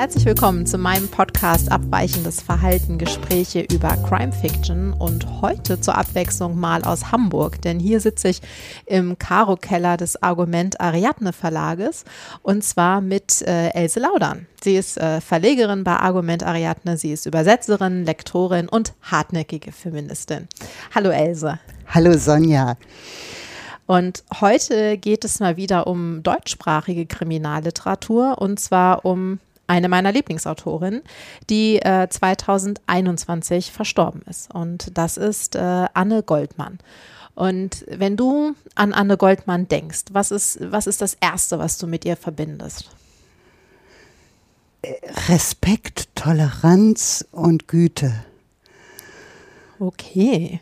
[0.00, 6.58] Herzlich willkommen zu meinem Podcast Abweichendes Verhalten, Gespräche über Crime Fiction und heute zur Abwechslung
[6.58, 8.40] mal aus Hamburg, denn hier sitze ich
[8.86, 12.06] im Karo-Keller des Argument Ariadne Verlages
[12.40, 14.46] und zwar mit äh, Else Laudern.
[14.64, 20.48] Sie ist äh, Verlegerin bei Argument Ariadne, sie ist Übersetzerin, Lektorin und hartnäckige Feministin.
[20.94, 21.58] Hallo Else.
[21.88, 22.78] Hallo Sonja.
[23.84, 31.02] Und heute geht es mal wieder um deutschsprachige Kriminalliteratur und zwar um eine meiner Lieblingsautorinnen,
[31.48, 34.52] die äh, 2021 verstorben ist.
[34.52, 36.80] Und das ist äh, Anne Goldmann.
[37.36, 41.86] Und wenn du an Anne Goldmann denkst, was ist, was ist das Erste, was du
[41.86, 42.90] mit ihr verbindest?
[45.28, 48.12] Respekt, Toleranz und Güte.
[49.78, 50.60] Okay.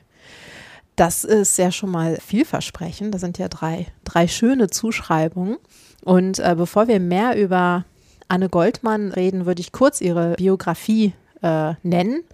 [0.97, 3.15] Das ist ja schon mal vielversprechend.
[3.15, 5.57] Das sind ja drei, drei schöne Zuschreibungen.
[6.05, 7.85] Und äh, bevor wir mehr über
[8.29, 12.25] Anne Goldmann reden, würde ich kurz ihre Biografie äh, nennen.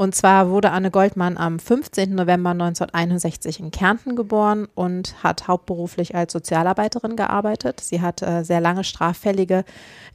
[0.00, 2.14] Und zwar wurde Anne Goldmann am 15.
[2.14, 7.80] November 1961 in Kärnten geboren und hat hauptberuflich als Sozialarbeiterin gearbeitet.
[7.80, 9.62] Sie hat äh, sehr lange Straffällige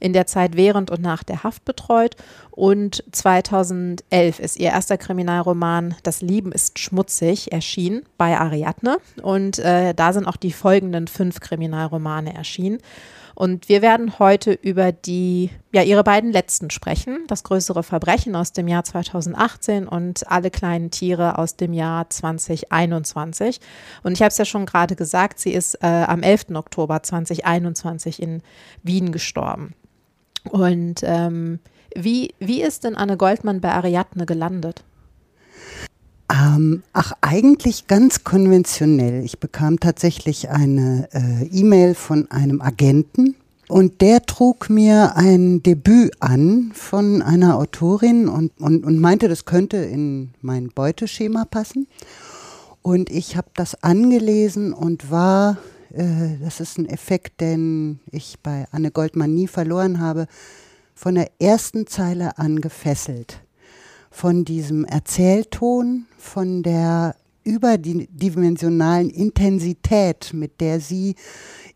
[0.00, 2.16] in der Zeit während und nach der Haft betreut.
[2.50, 8.96] Und 2011 ist ihr erster Kriminalroman Das Lieben ist schmutzig erschienen bei Ariadne.
[9.22, 12.78] Und äh, da sind auch die folgenden fünf Kriminalromane erschienen.
[13.36, 17.18] Und wir werden heute über die, ja, ihre beiden letzten sprechen.
[17.26, 23.60] Das größere Verbrechen aus dem Jahr 2018 und alle kleinen Tiere aus dem Jahr 2021.
[24.02, 26.46] Und ich habe es ja schon gerade gesagt, sie ist äh, am 11.
[26.54, 28.42] Oktober 2021 in
[28.82, 29.74] Wien gestorben.
[30.48, 31.60] Und ähm,
[31.94, 34.82] wie, wie ist denn Anne Goldmann bei Ariadne gelandet?
[36.32, 39.24] Ähm, ach, eigentlich ganz konventionell.
[39.24, 43.36] Ich bekam tatsächlich eine äh, E-Mail von einem Agenten
[43.68, 49.44] und der trug mir ein Debüt an von einer Autorin und, und, und meinte, das
[49.44, 51.86] könnte in mein Beuteschema passen.
[52.82, 55.58] Und ich habe das angelesen und war,
[55.92, 60.26] äh, das ist ein Effekt, den ich bei Anne Goldmann nie verloren habe,
[60.94, 63.40] von der ersten Zeile an gefesselt
[64.16, 71.14] von diesem Erzählton, von der überdimensionalen Intensität, mit der sie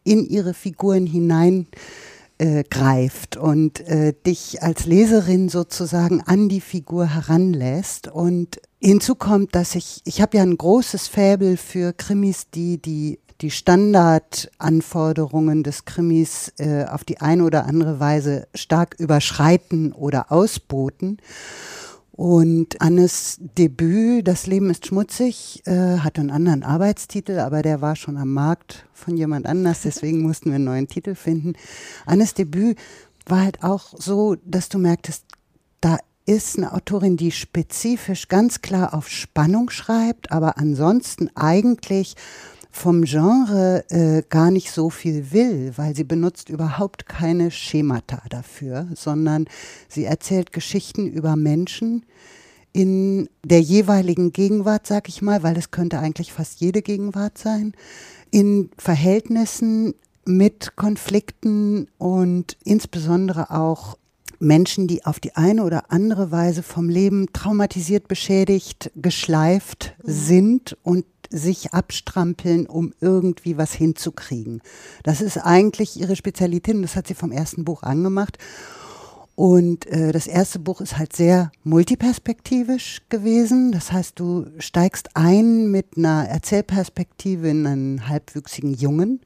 [0.02, 8.08] in ihre Figuren hineingreift äh, und äh, dich als Leserin sozusagen an die Figur heranlässt.
[8.08, 13.20] Und hinzu kommt, dass ich, ich habe ja ein großes Fäbel für Krimis, die die
[13.40, 21.16] die Standardanforderungen des Krimis äh, auf die eine oder andere Weise stark überschreiten oder ausboten.
[22.20, 27.96] Und Annes Debüt, Das Leben ist schmutzig, äh, hatte einen anderen Arbeitstitel, aber der war
[27.96, 31.54] schon am Markt von jemand anders, deswegen mussten wir einen neuen Titel finden.
[32.04, 32.76] Annes Debüt
[33.24, 35.24] war halt auch so, dass du merktest,
[35.80, 42.16] da ist eine Autorin, die spezifisch ganz klar auf Spannung schreibt, aber ansonsten eigentlich
[42.70, 48.88] vom Genre äh, gar nicht so viel will, weil sie benutzt überhaupt keine Schemata dafür,
[48.94, 49.46] sondern
[49.88, 52.04] sie erzählt Geschichten über Menschen
[52.72, 57.74] in der jeweiligen Gegenwart, sag ich mal, weil es könnte eigentlich fast jede Gegenwart sein,
[58.30, 59.94] in Verhältnissen
[60.24, 63.96] mit Konflikten und insbesondere auch
[64.38, 70.10] Menschen, die auf die eine oder andere Weise vom Leben traumatisiert, beschädigt, geschleift mhm.
[70.10, 74.60] sind und sich abstrampeln, um irgendwie was hinzukriegen.
[75.04, 78.38] Das ist eigentlich ihre Spezialität und das hat sie vom ersten Buch angemacht.
[79.36, 83.72] Und äh, das erste Buch ist halt sehr multiperspektivisch gewesen.
[83.72, 89.20] Das heißt, du steigst ein mit einer Erzählperspektive in einen halbwüchsigen Jungen.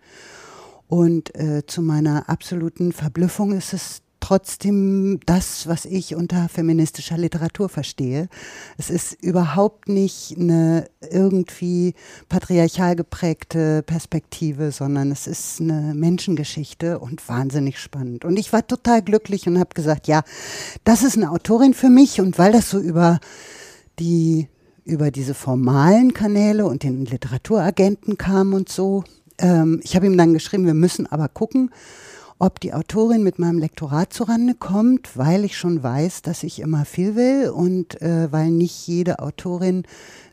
[0.86, 7.68] Und äh, zu meiner absoluten Verblüffung ist es trotzdem das, was ich unter feministischer Literatur
[7.68, 8.30] verstehe.
[8.78, 11.92] Es ist überhaupt nicht eine irgendwie
[12.30, 18.24] patriarchal geprägte Perspektive, sondern es ist eine Menschengeschichte und wahnsinnig spannend.
[18.24, 20.22] Und ich war total glücklich und habe gesagt, ja,
[20.84, 23.20] das ist eine Autorin für mich und weil das so über
[23.98, 24.48] die
[24.86, 29.04] über diese formalen Kanäle und den Literaturagenten kam und so.
[29.36, 31.70] Ähm, ich habe ihm dann geschrieben, wir müssen aber gucken,
[32.38, 36.84] ob die Autorin mit meinem Lektorat zurande kommt, weil ich schon weiß, dass ich immer
[36.84, 39.84] viel will und äh, weil nicht jede Autorin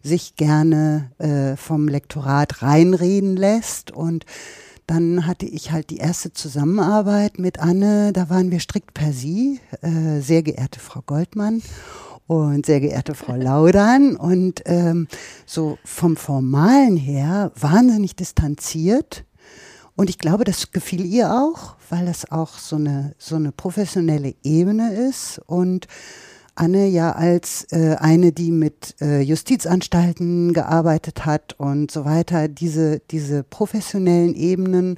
[0.04, 3.92] sich gerne äh, vom Lektorat reinreden lässt.
[3.92, 4.26] Und
[4.88, 9.60] dann hatte ich halt die erste Zusammenarbeit mit Anne, da waren wir strikt per Sie,
[9.82, 11.62] äh, sehr geehrte Frau Goldmann
[12.28, 15.08] und sehr geehrte Frau Laudern und ähm,
[15.46, 19.24] so vom Formalen her wahnsinnig distanziert
[19.96, 24.36] Und ich glaube, das gefiel ihr auch, weil das auch so eine, so eine professionelle
[24.44, 25.88] Ebene ist und
[26.56, 33.00] Anne ja als äh, eine, die mit äh, Justizanstalten gearbeitet hat und so weiter, diese,
[33.12, 34.98] diese professionellen Ebenen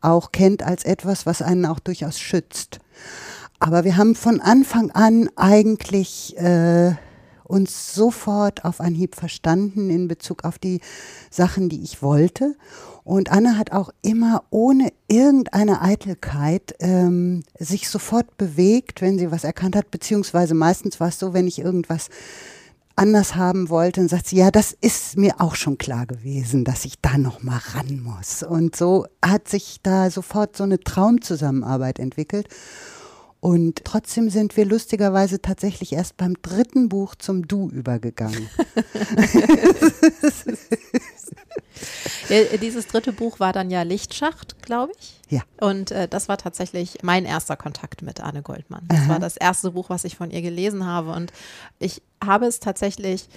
[0.00, 2.80] auch kennt als etwas, was einen auch durchaus schützt.
[3.60, 6.92] Aber wir haben von Anfang an eigentlich äh,
[7.44, 10.80] uns sofort auf Anhieb verstanden in Bezug auf die
[11.30, 12.54] Sachen, die ich wollte.
[13.08, 19.44] Und Anne hat auch immer ohne irgendeine Eitelkeit ähm, sich sofort bewegt, wenn sie was
[19.44, 22.10] erkannt hat, beziehungsweise meistens war es so, wenn ich irgendwas
[22.96, 26.84] anders haben wollte, dann sagt sie, ja, das ist mir auch schon klar gewesen, dass
[26.84, 28.42] ich da noch mal ran muss.
[28.42, 32.48] Und so hat sich da sofort so eine Traumzusammenarbeit entwickelt.
[33.40, 38.50] Und trotzdem sind wir lustigerweise tatsächlich erst beim dritten Buch zum Du übergegangen.
[42.28, 45.20] ja, dieses dritte Buch war dann ja Lichtschacht, glaube ich.
[45.30, 45.42] Ja.
[45.60, 48.84] Und äh, das war tatsächlich mein erster Kontakt mit Anne Goldmann.
[48.88, 49.08] Das Aha.
[49.08, 51.10] war das erste Buch, was ich von ihr gelesen habe.
[51.10, 51.32] Und
[51.78, 53.28] ich habe es tatsächlich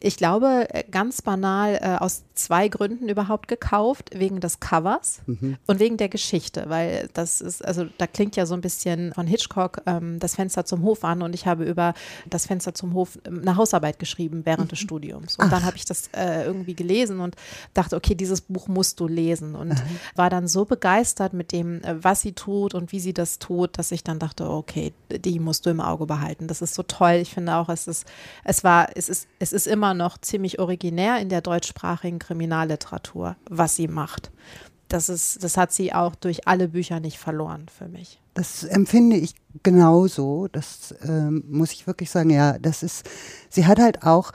[0.00, 5.56] ich glaube, äh, ganz banal äh, aus zwei Gründen überhaupt gekauft, wegen des Covers mhm.
[5.66, 9.26] und wegen der Geschichte, weil das ist, also da klingt ja so ein bisschen von
[9.26, 11.94] Hitchcock ähm, das Fenster zum Hof an und ich habe über
[12.26, 14.68] das Fenster zum Hof ähm, eine Hausarbeit geschrieben während mhm.
[14.68, 15.36] des Studiums.
[15.36, 15.50] Und Ach.
[15.50, 17.34] dann habe ich das äh, irgendwie gelesen und
[17.74, 19.98] dachte, okay, dieses Buch musst du lesen und mhm.
[20.14, 23.78] war dann so begeistert mit dem, äh, was sie tut und wie sie das tut,
[23.78, 26.46] dass ich dann dachte, okay, die musst du im Auge behalten.
[26.46, 27.18] Das ist so toll.
[27.20, 28.06] Ich finde auch, es ist,
[28.44, 33.76] es war, es ist, es ist immer noch ziemlich originär in der deutschsprachigen Kriminalliteratur, was
[33.76, 34.30] sie macht.
[34.88, 38.20] Das, ist, das hat sie auch durch alle Bücher nicht verloren für mich.
[38.34, 40.48] Das empfinde ich genauso.
[40.50, 42.30] Das ähm, muss ich wirklich sagen.
[42.30, 43.08] Ja, das ist,
[43.50, 44.32] sie hat halt auch,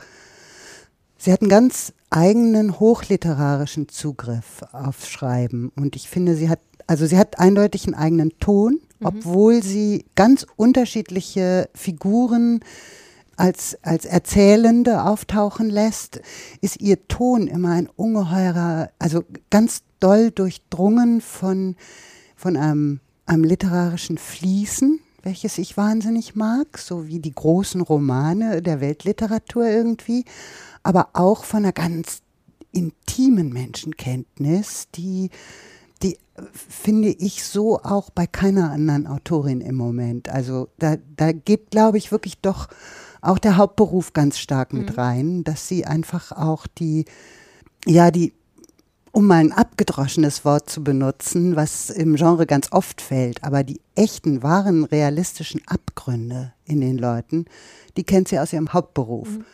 [1.17, 5.71] sie hat einen ganz eigenen hochliterarischen Zugriff auf Schreiben.
[5.75, 9.07] Und ich finde, sie hat, also sie hat eindeutig einen eigenen Ton, mhm.
[9.07, 12.59] obwohl sie ganz unterschiedliche Figuren
[13.37, 16.21] als, als Erzählende auftauchen lässt,
[16.61, 21.75] ist ihr Ton immer ein ungeheurer, also ganz doll durchdrungen von,
[22.35, 28.81] von einem, einem literarischen Fließen, welches ich wahnsinnig mag, so wie die großen Romane der
[28.81, 30.25] Weltliteratur irgendwie,
[30.83, 32.21] aber auch von einer ganz
[32.71, 35.29] intimen Menschenkenntnis, die
[36.01, 36.17] die
[36.51, 40.29] finde ich so auch bei keiner anderen Autorin im Moment.
[40.29, 42.67] Also da, da geht, glaube ich, wirklich doch
[43.23, 44.95] auch der Hauptberuf ganz stark mit mhm.
[44.95, 47.05] rein, dass sie einfach auch die,
[47.85, 48.33] ja, die,
[49.11, 53.79] um mal ein abgedroschenes Wort zu benutzen, was im Genre ganz oft fällt, aber die
[53.95, 57.45] echten, wahren, realistischen Abgründe in den Leuten,
[57.95, 59.29] die kennt sie aus ihrem Hauptberuf.
[59.29, 59.45] Mhm.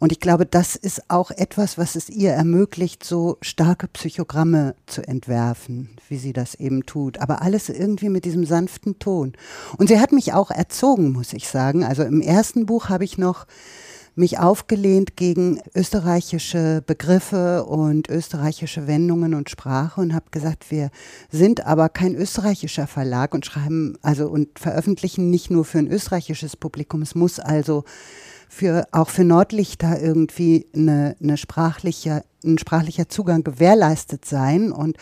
[0.00, 5.06] Und ich glaube, das ist auch etwas, was es ihr ermöglicht, so starke Psychogramme zu
[5.06, 7.18] entwerfen, wie sie das eben tut.
[7.18, 9.34] Aber alles irgendwie mit diesem sanften Ton.
[9.76, 11.84] Und sie hat mich auch erzogen, muss ich sagen.
[11.84, 13.46] Also im ersten Buch habe ich noch
[14.14, 20.90] mich aufgelehnt gegen österreichische Begriffe und österreichische Wendungen und Sprache und habe gesagt, wir
[21.30, 26.56] sind aber kein österreichischer Verlag und schreiben also und veröffentlichen nicht nur für ein österreichisches
[26.56, 27.02] Publikum.
[27.02, 27.84] Es muss also
[28.50, 34.96] für auch für Nordlichter irgendwie eine, eine sprachliche, ein sprachlicher Zugang gewährleistet sein und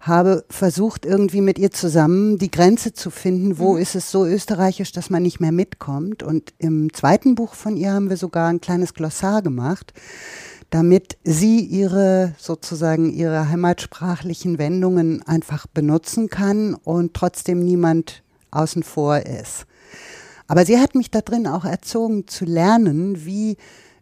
[0.00, 3.82] habe versucht, irgendwie mit ihr zusammen die Grenze zu finden, wo mhm.
[3.82, 6.22] ist es so österreichisch, dass man nicht mehr mitkommt.
[6.22, 9.92] Und im zweiten Buch von ihr haben wir sogar ein kleines Glossar gemacht,
[10.70, 19.18] damit sie ihre sozusagen ihre heimatsprachlichen Wendungen einfach benutzen kann und trotzdem niemand außen vor
[19.18, 19.66] ist.
[20.48, 23.56] Aber sie hat mich da drin auch erzogen zu lernen, wie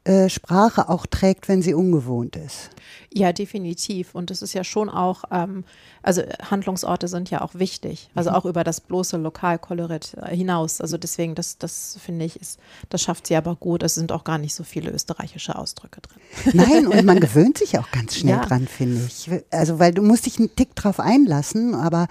[0.06, 2.68] äh, Sprache auch trägt, wenn sie ungewohnt ist.
[3.10, 4.14] Ja, definitiv.
[4.14, 5.64] Und es ist ja schon auch, ähm,
[6.02, 6.20] also
[6.50, 8.10] Handlungsorte sind ja auch wichtig.
[8.14, 8.36] Also mhm.
[8.36, 10.82] auch über das bloße Lokalkolorit äh, hinaus.
[10.82, 12.60] Also deswegen, das, das finde ich, ist,
[12.90, 13.82] das schafft sie aber gut.
[13.82, 16.20] Es sind auch gar nicht so viele österreichische Ausdrücke drin.
[16.52, 18.44] Nein, und man gewöhnt sich auch ganz schnell ja.
[18.44, 19.30] dran, finde ich.
[19.50, 22.08] Also, weil du musst dich einen Tick drauf einlassen, aber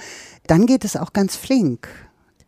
[0.47, 1.87] dann geht es auch ganz flink.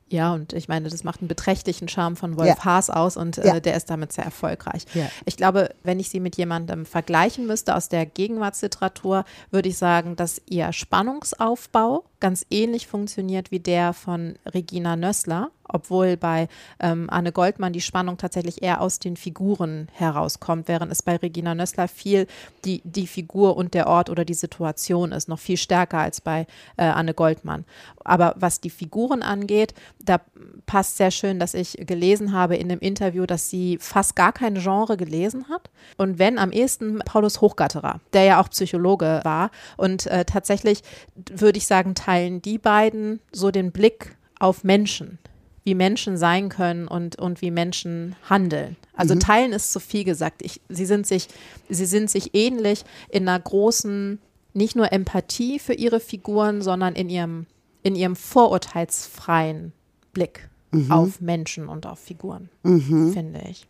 [0.07, 2.63] Ja, und ich meine, das macht einen beträchtlichen Charme von Wolf ja.
[2.63, 3.59] Haas aus und äh, ja.
[3.59, 4.85] der ist damit sehr erfolgreich.
[4.93, 5.09] Ja.
[5.25, 10.15] Ich glaube, wenn ich sie mit jemandem vergleichen müsste aus der Gegenwartsliteratur, würde ich sagen,
[10.15, 16.47] dass ihr Spannungsaufbau ganz ähnlich funktioniert wie der von Regina Nössler obwohl bei
[16.79, 21.55] ähm, Anne Goldmann die Spannung tatsächlich eher aus den Figuren herauskommt, während es bei Regina
[21.55, 22.27] Nössler viel
[22.63, 26.47] die, die Figur und der Ort oder die Situation ist, noch viel stärker als bei
[26.77, 27.65] äh, Anne Goldmann.
[28.03, 30.21] Aber was die Figuren angeht, da
[30.65, 34.55] passt sehr schön, dass ich gelesen habe in dem Interview, dass sie fast gar kein
[34.55, 35.69] Genre gelesen hat.
[35.97, 39.51] Und wenn am ehesten Paulus Hochgatterer, der ja auch Psychologe war.
[39.77, 40.81] Und äh, tatsächlich
[41.15, 45.19] würde ich sagen, teilen die beiden so den Blick auf Menschen
[45.65, 48.77] wie Menschen sein können und, und wie Menschen handeln.
[48.95, 49.19] Also mhm.
[49.19, 50.43] teilen ist zu viel gesagt.
[50.43, 51.27] Ich, sie, sind sich,
[51.67, 54.19] sie sind sich ähnlich in einer großen,
[54.53, 57.47] nicht nur Empathie für ihre Figuren, sondern in ihrem,
[57.81, 59.73] in ihrem vorurteilsfreien
[60.13, 60.91] Blick mhm.
[60.91, 63.11] auf Menschen und auf Figuren, mhm.
[63.11, 63.65] finde ich.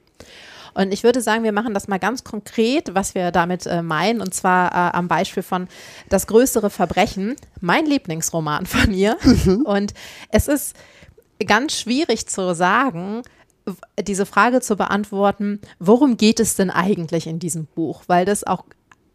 [0.73, 4.19] Und ich würde sagen, wir machen das mal ganz konkret, was wir damit äh, meinen,
[4.19, 5.69] und zwar äh, am Beispiel von
[6.09, 9.17] Das größere Verbrechen, mein Lieblingsroman von ihr.
[9.23, 9.61] Mhm.
[9.61, 9.93] Und
[10.31, 10.75] es ist
[11.45, 13.23] ganz schwierig zu sagen,
[13.99, 18.03] diese Frage zu beantworten, worum geht es denn eigentlich in diesem Buch?
[18.07, 18.63] Weil das auch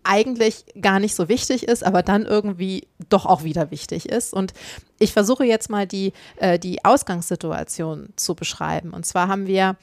[0.03, 4.33] eigentlich gar nicht so wichtig ist, aber dann irgendwie doch auch wieder wichtig ist.
[4.33, 4.53] Und
[4.99, 8.91] ich versuche jetzt mal die, äh, die Ausgangssituation zu beschreiben.
[8.91, 9.77] Und zwar haben wir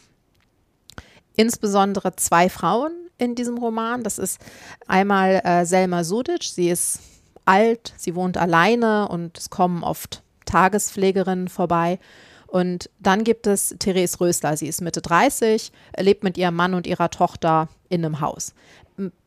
[1.35, 4.03] insbesondere zwei Frauen in diesem Roman.
[4.03, 4.39] Das ist
[4.87, 6.99] einmal äh, Selma Sudic, sie ist
[7.45, 11.99] alt, sie wohnt alleine und es kommen oft Tagespflegerinnen vorbei.
[12.47, 14.55] Und dann gibt es Therese Rösler.
[14.57, 18.53] Sie ist Mitte 30, lebt mit ihrem Mann und ihrer Tochter in einem Haus.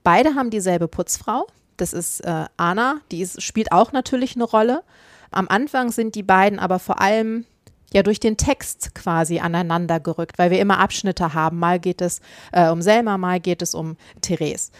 [0.02, 1.46] Beide haben dieselbe Putzfrau.
[1.76, 4.82] Das ist äh, Anna, die ist, spielt auch natürlich eine Rolle.
[5.30, 7.46] Am Anfang sind die beiden aber vor allem
[7.92, 11.58] ja durch den Text quasi aneinander gerückt, weil wir immer Abschnitte haben.
[11.58, 12.20] Mal geht es
[12.52, 14.70] äh, um Selma, mal geht es um Therese.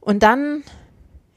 [0.00, 0.62] Und dann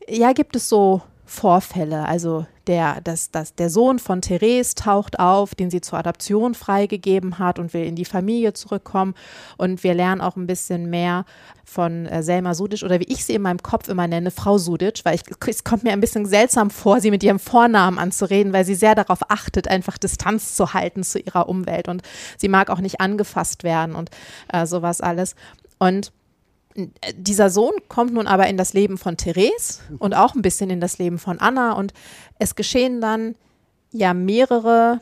[0.07, 2.05] ja gibt es so Vorfälle.
[2.05, 7.39] Also der, das, das, der Sohn von Therese taucht auf, den sie zur Adoption freigegeben
[7.39, 9.15] hat und will in die Familie zurückkommen.
[9.57, 11.25] Und wir lernen auch ein bisschen mehr
[11.65, 15.03] von äh, Selma Sudic oder wie ich sie in meinem Kopf immer nenne, Frau Sudic,
[15.03, 18.65] weil ich, es kommt mir ein bisschen seltsam vor, sie mit ihrem Vornamen anzureden, weil
[18.65, 21.87] sie sehr darauf achtet, einfach Distanz zu halten zu ihrer Umwelt.
[21.87, 22.03] Und
[22.37, 24.11] sie mag auch nicht angefasst werden und
[24.53, 25.33] äh, sowas alles.
[25.79, 26.11] Und
[27.15, 30.81] dieser Sohn kommt nun aber in das Leben von Therese und auch ein bisschen in
[30.81, 31.93] das Leben von Anna und
[32.37, 33.35] es geschehen dann
[33.91, 35.01] ja mehrere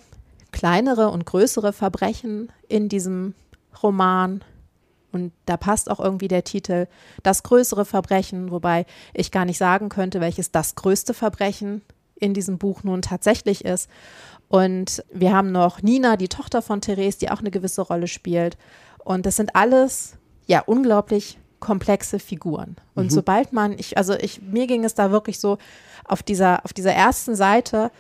[0.52, 3.34] kleinere und größere Verbrechen in diesem
[3.84, 4.44] Roman
[5.12, 6.88] und da passt auch irgendwie der Titel
[7.24, 11.82] Das größere Verbrechen, wobei ich gar nicht sagen könnte, welches das größte Verbrechen
[12.16, 13.90] in diesem Buch nun tatsächlich ist.
[14.48, 18.58] Und wir haben noch Nina, die Tochter von Therese, die auch eine gewisse Rolle spielt.
[19.04, 22.76] Und das sind alles ja unglaublich komplexe Figuren.
[22.96, 23.10] Und mhm.
[23.10, 25.58] sobald man, ich, also ich, mir ging es da wirklich so,
[26.06, 27.92] auf dieser, auf dieser ersten Seite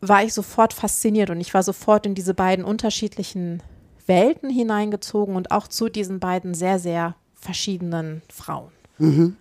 [0.00, 3.62] war ich sofort fasziniert und ich war sofort in diese beiden unterschiedlichen
[4.06, 8.70] Welten hineingezogen und auch zu diesen beiden sehr, sehr verschiedenen Frauen.
[8.98, 9.36] Mhm.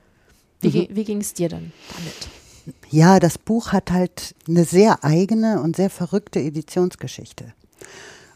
[0.61, 0.95] Wie, mhm.
[0.95, 2.73] wie ging es dir denn damit?
[2.89, 7.53] Ja, das Buch hat halt eine sehr eigene und sehr verrückte Editionsgeschichte.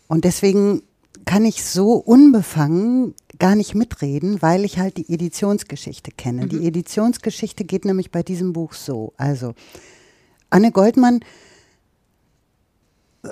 [0.08, 0.84] Und deswegen
[1.28, 6.46] kann ich so unbefangen gar nicht mitreden, weil ich halt die Editionsgeschichte kenne.
[6.46, 6.50] Mhm.
[6.50, 9.14] Die Editionsgeschichte geht nämlich bei diesem Buch so.
[9.18, 9.54] Also,
[10.50, 11.20] Anne Goldmann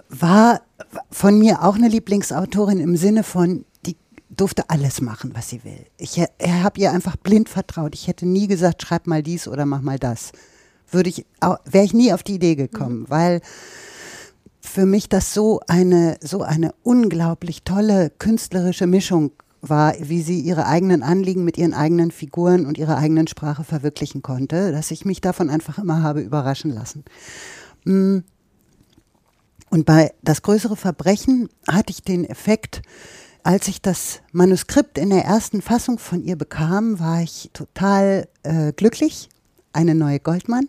[0.09, 0.61] war
[1.09, 3.95] von mir auch eine Lieblingsautorin im Sinne von, die
[4.29, 5.85] durfte alles machen, was sie will.
[5.97, 7.95] Ich, ich habe ihr einfach blind vertraut.
[7.95, 10.33] Ich hätte nie gesagt, schreib mal dies oder mach mal das.
[10.91, 13.09] Würde ich, wäre ich nie auf die Idee gekommen, mhm.
[13.09, 13.41] weil
[14.75, 20.65] für mich das so eine, so eine unglaublich tolle künstlerische Mischung war, wie sie ihre
[20.65, 25.21] eigenen Anliegen mit ihren eigenen Figuren und ihrer eigenen Sprache verwirklichen konnte, dass ich mich
[25.21, 27.05] davon einfach immer habe überraschen lassen.
[27.85, 28.17] Mm.
[29.69, 32.81] Und bei das größere Verbrechen hatte ich den Effekt,
[33.43, 38.73] als ich das Manuskript in der ersten Fassung von ihr bekam, war ich total äh,
[38.73, 39.29] glücklich.
[39.71, 40.67] Eine neue Goldmann.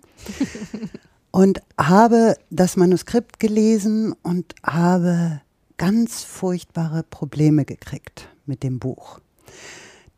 [1.37, 5.43] Und habe das Manuskript gelesen und habe
[5.77, 9.21] ganz furchtbare Probleme gekriegt mit dem Buch.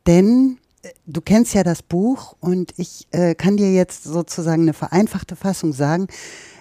[0.06, 4.74] Denn äh, du kennst ja das Buch und ich äh, kann dir jetzt sozusagen eine
[4.74, 6.06] vereinfachte Fassung sagen.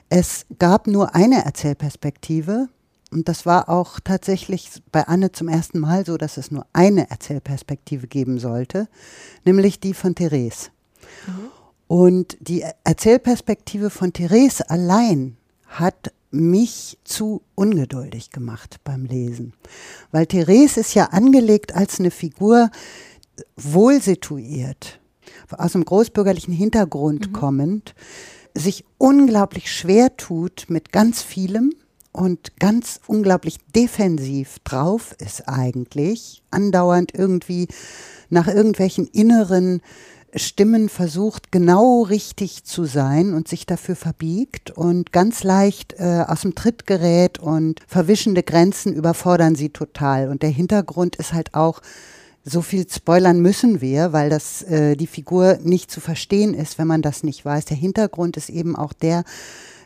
[0.09, 2.67] Es gab nur eine Erzählperspektive
[3.11, 7.11] und das war auch tatsächlich bei Anne zum ersten Mal so, dass es nur eine
[7.11, 8.87] Erzählperspektive geben sollte,
[9.45, 10.69] nämlich die von Therese.
[11.27, 11.46] Mhm.
[11.88, 19.53] Und die Erzählperspektive von Therese allein hat mich zu ungeduldig gemacht beim Lesen.
[20.12, 22.70] Weil Therese ist ja angelegt als eine Figur
[23.56, 25.00] wohl situiert,
[25.51, 27.34] aus einem großbürgerlichen Hintergrund mhm.
[27.34, 27.96] kommend,
[28.53, 31.74] sich unglaublich schwer tut mit ganz vielem
[32.12, 37.67] und ganz unglaublich defensiv drauf ist eigentlich, andauernd irgendwie
[38.29, 39.82] nach irgendwelchen inneren
[40.36, 46.41] Stimmen versucht, genau richtig zu sein und sich dafür verbiegt und ganz leicht äh, aus
[46.41, 50.29] dem Tritt gerät und verwischende Grenzen überfordern sie total.
[50.29, 51.81] Und der Hintergrund ist halt auch,
[52.50, 56.88] so viel spoilern müssen wir, weil das äh, die Figur nicht zu verstehen ist, wenn
[56.88, 57.65] man das nicht weiß.
[57.65, 59.25] Der Hintergrund ist eben auch der,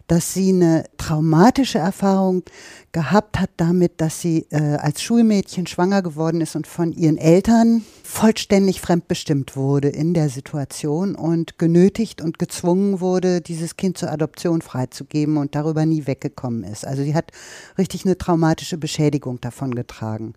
[0.08, 2.44] dass sie eine traumatische Erfahrung
[2.92, 7.84] gehabt hat damit, dass sie äh, als Schulmädchen schwanger geworden ist und von ihren Eltern
[8.04, 14.62] vollständig fremdbestimmt wurde in der Situation und genötigt und gezwungen wurde, dieses Kind zur Adoption
[14.62, 16.86] freizugeben und darüber nie weggekommen ist.
[16.86, 17.32] Also sie hat
[17.78, 20.34] richtig eine traumatische Beschädigung davon getragen.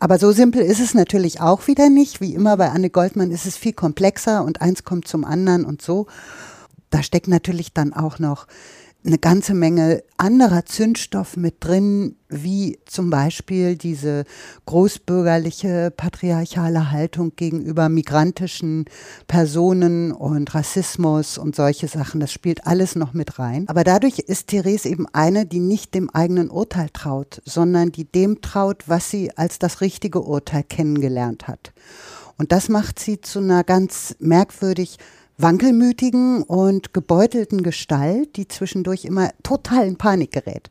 [0.00, 2.20] Aber so simpel ist es natürlich auch wieder nicht.
[2.20, 5.82] Wie immer bei Anne Goldmann ist es viel komplexer und eins kommt zum anderen und
[5.82, 6.06] so.
[6.90, 8.46] Da steckt natürlich dann auch noch
[9.06, 14.24] eine ganze Menge anderer Zündstoff mit drin, wie zum Beispiel diese
[14.64, 18.86] großbürgerliche patriarchale Haltung gegenüber migrantischen
[19.26, 22.18] Personen und Rassismus und solche Sachen.
[22.18, 23.68] Das spielt alles noch mit rein.
[23.68, 28.40] Aber dadurch ist Therese eben eine, die nicht dem eigenen Urteil traut, sondern die dem
[28.40, 31.72] traut, was sie als das richtige Urteil kennengelernt hat.
[32.38, 34.98] Und das macht sie zu einer ganz merkwürdig
[35.38, 40.70] wankelmütigen und gebeutelten Gestalt, die zwischendurch immer total in Panik gerät.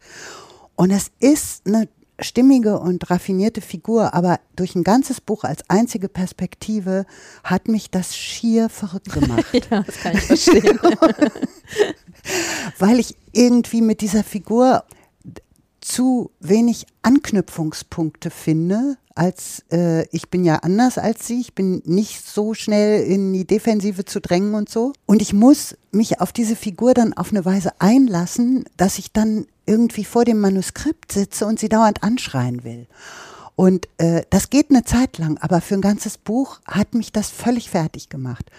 [0.76, 1.88] Und es ist eine
[2.20, 7.06] stimmige und raffinierte Figur, aber durch ein ganzes Buch als einzige Perspektive
[7.44, 9.46] hat mich das schier verrückt gemacht.
[9.70, 10.80] ja, das kann ich verstehen.
[12.80, 14.84] Weil ich irgendwie mit dieser Figur
[15.82, 22.28] zu wenig Anknüpfungspunkte finde, als äh, ich bin ja anders als sie, ich bin nicht
[22.28, 24.94] so schnell in die Defensive zu drängen und so.
[25.06, 29.46] Und ich muss mich auf diese Figur dann auf eine Weise einlassen, dass ich dann
[29.66, 32.88] irgendwie vor dem Manuskript sitze und sie dauernd anschreien will.
[33.56, 37.30] Und äh, das geht eine Zeit lang, aber für ein ganzes Buch hat mich das
[37.30, 38.50] völlig fertig gemacht.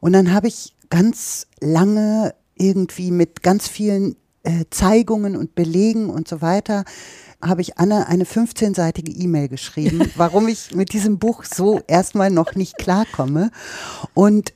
[0.00, 4.16] Und dann habe ich ganz lange irgendwie mit ganz vielen
[4.48, 6.84] äh, Zeigungen und Belegen und so weiter
[7.44, 12.54] habe ich Anne eine 15-seitige E-Mail geschrieben, warum ich mit diesem Buch so erstmal noch
[12.54, 13.50] nicht klarkomme.
[14.14, 14.54] Und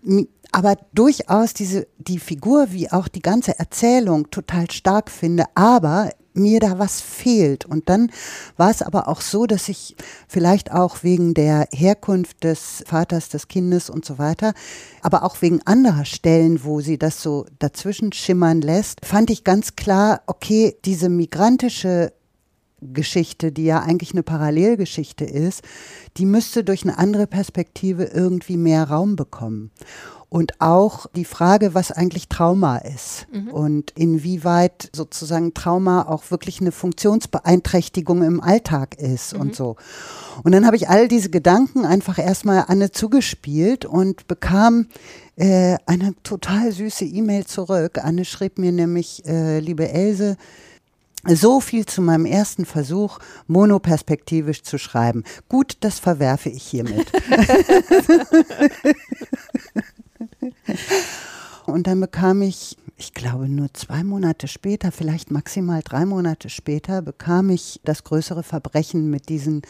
[0.51, 6.61] aber durchaus diese, die Figur wie auch die ganze Erzählung total stark finde, aber mir
[6.61, 7.65] da was fehlt.
[7.65, 8.11] Und dann
[8.57, 9.97] war es aber auch so, dass ich
[10.29, 14.55] vielleicht auch wegen der Herkunft des Vaters, des Kindes und so weiter,
[15.01, 19.77] aber auch wegen anderer Stellen, wo sie das so dazwischen schimmern lässt, fand ich ganz
[19.77, 22.13] klar, okay, diese migrantische
[22.81, 25.63] Geschichte, die ja eigentlich eine Parallelgeschichte ist,
[26.17, 29.71] die müsste durch eine andere Perspektive irgendwie mehr Raum bekommen
[30.33, 33.49] und auch die Frage, was eigentlich Trauma ist mhm.
[33.49, 39.41] und inwieweit sozusagen Trauma auch wirklich eine Funktionsbeeinträchtigung im Alltag ist mhm.
[39.43, 39.77] und so.
[40.43, 44.87] Und dann habe ich all diese Gedanken einfach erstmal Anne zugespielt und bekam
[45.37, 47.99] äh, eine total süße E-Mail zurück.
[48.03, 50.39] Anne schrieb mir nämlich, äh, liebe Else,
[51.27, 53.19] so viel zu meinem ersten Versuch,
[53.49, 55.25] monoperspektivisch zu schreiben.
[55.51, 57.13] Gut, das verwerfe ich hiermit.
[61.67, 67.03] Und dann bekam ich, ich glaube nur zwei Monate später, vielleicht maximal drei Monate später,
[67.03, 69.63] bekam ich das größere Verbrechen mit diesen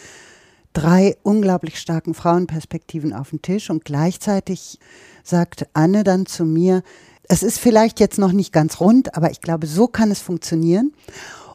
[0.72, 3.68] drei unglaublich starken Frauenperspektiven auf den Tisch.
[3.70, 4.78] Und gleichzeitig
[5.22, 6.82] sagt Anne dann zu mir,
[7.28, 10.92] es ist vielleicht jetzt noch nicht ganz rund, aber ich glaube, so kann es funktionieren.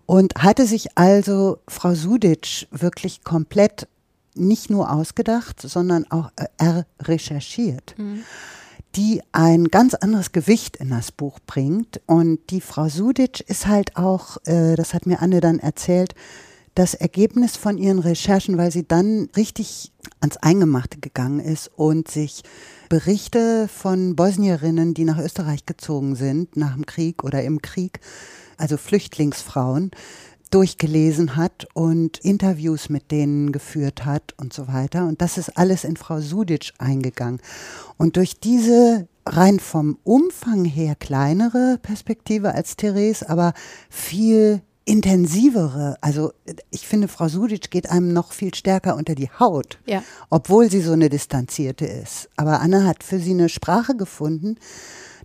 [0.06, 3.88] Und hatte sich also Frau Sudic wirklich komplett
[4.36, 7.96] nicht nur ausgedacht, sondern auch äh, recherchiert.
[7.98, 8.24] Mhm
[8.96, 12.02] die ein ganz anderes Gewicht in das Buch bringt.
[12.06, 16.16] Und die Frau Sudic ist halt auch, äh, das hat mir Anne dann erzählt,
[16.78, 22.44] das Ergebnis von ihren Recherchen, weil sie dann richtig ans Eingemachte gegangen ist und sich
[22.88, 28.00] Berichte von Bosnierinnen, die nach Österreich gezogen sind, nach dem Krieg oder im Krieg,
[28.58, 29.92] also Flüchtlingsfrauen,
[30.50, 35.06] durchgelesen hat und Interviews mit denen geführt hat und so weiter.
[35.06, 37.42] Und das ist alles in Frau Sudic eingegangen.
[37.98, 43.54] Und durch diese rein vom Umfang her kleinere Perspektive als Therese, aber
[43.90, 46.32] viel intensivere, also
[46.72, 50.02] ich finde, Frau Sudic geht einem noch viel stärker unter die Haut, ja.
[50.30, 52.30] obwohl sie so eine distanzierte ist.
[52.38, 54.56] Aber Anna hat für sie eine Sprache gefunden,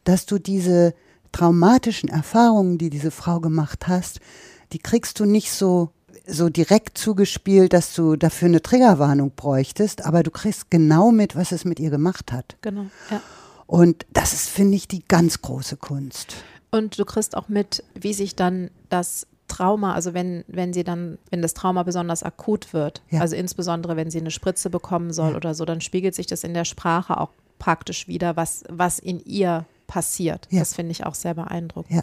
[0.02, 0.94] dass du diese
[1.30, 4.18] traumatischen Erfahrungen, die diese Frau gemacht hast,
[4.72, 5.90] die kriegst du nicht so
[6.24, 11.50] so direkt zugespielt, dass du dafür eine Triggerwarnung bräuchtest, aber du kriegst genau mit, was
[11.50, 12.56] es mit ihr gemacht hat.
[12.62, 13.20] Genau, ja.
[13.66, 16.36] Und das ist, finde ich, die ganz große Kunst.
[16.70, 21.18] Und du kriegst auch mit, wie sich dann das Trauma, also wenn, wenn sie dann,
[21.30, 23.20] wenn das Trauma besonders akut wird, Ja.
[23.20, 25.36] also insbesondere wenn sie eine Spritze bekommen soll Ja.
[25.36, 29.18] oder so, dann spiegelt sich das in der Sprache auch praktisch wieder, was, was in
[29.24, 30.48] ihr passiert.
[30.48, 30.60] Ja.
[30.60, 31.96] Das finde ich auch sehr beeindruckend.
[31.96, 32.02] Ja.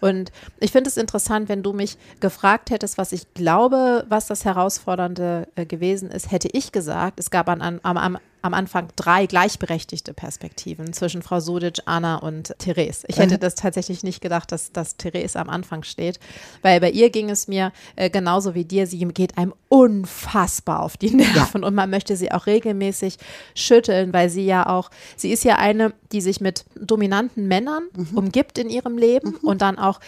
[0.00, 4.44] Und ich finde es interessant, wenn du mich gefragt hättest, was ich glaube, was das
[4.44, 8.88] Herausfordernde äh, gewesen ist, hätte ich gesagt, es gab an, an, am, am, am Anfang
[8.96, 13.04] drei gleichberechtigte Perspektiven zwischen Frau Sudic, Anna und Therese.
[13.08, 16.18] Ich hätte das tatsächlich nicht gedacht, dass, dass Therese am Anfang steht,
[16.62, 20.96] weil bei ihr ging es mir äh, genauso wie dir, sie geht einem unfassbar auf
[20.96, 23.18] die Nerven und man möchte sie auch regelmäßig
[23.54, 28.58] schütteln, weil sie ja auch, sie ist ja eine, die sich mit dominanten Männern umgibt
[28.58, 30.00] in ihrem Leben und dann auch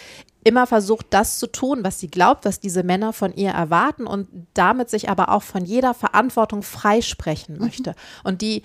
[0.43, 4.27] immer versucht, das zu tun, was sie glaubt, was diese Männer von ihr erwarten und
[4.53, 7.95] damit sich aber auch von jeder Verantwortung freisprechen möchte.
[8.23, 8.63] Und die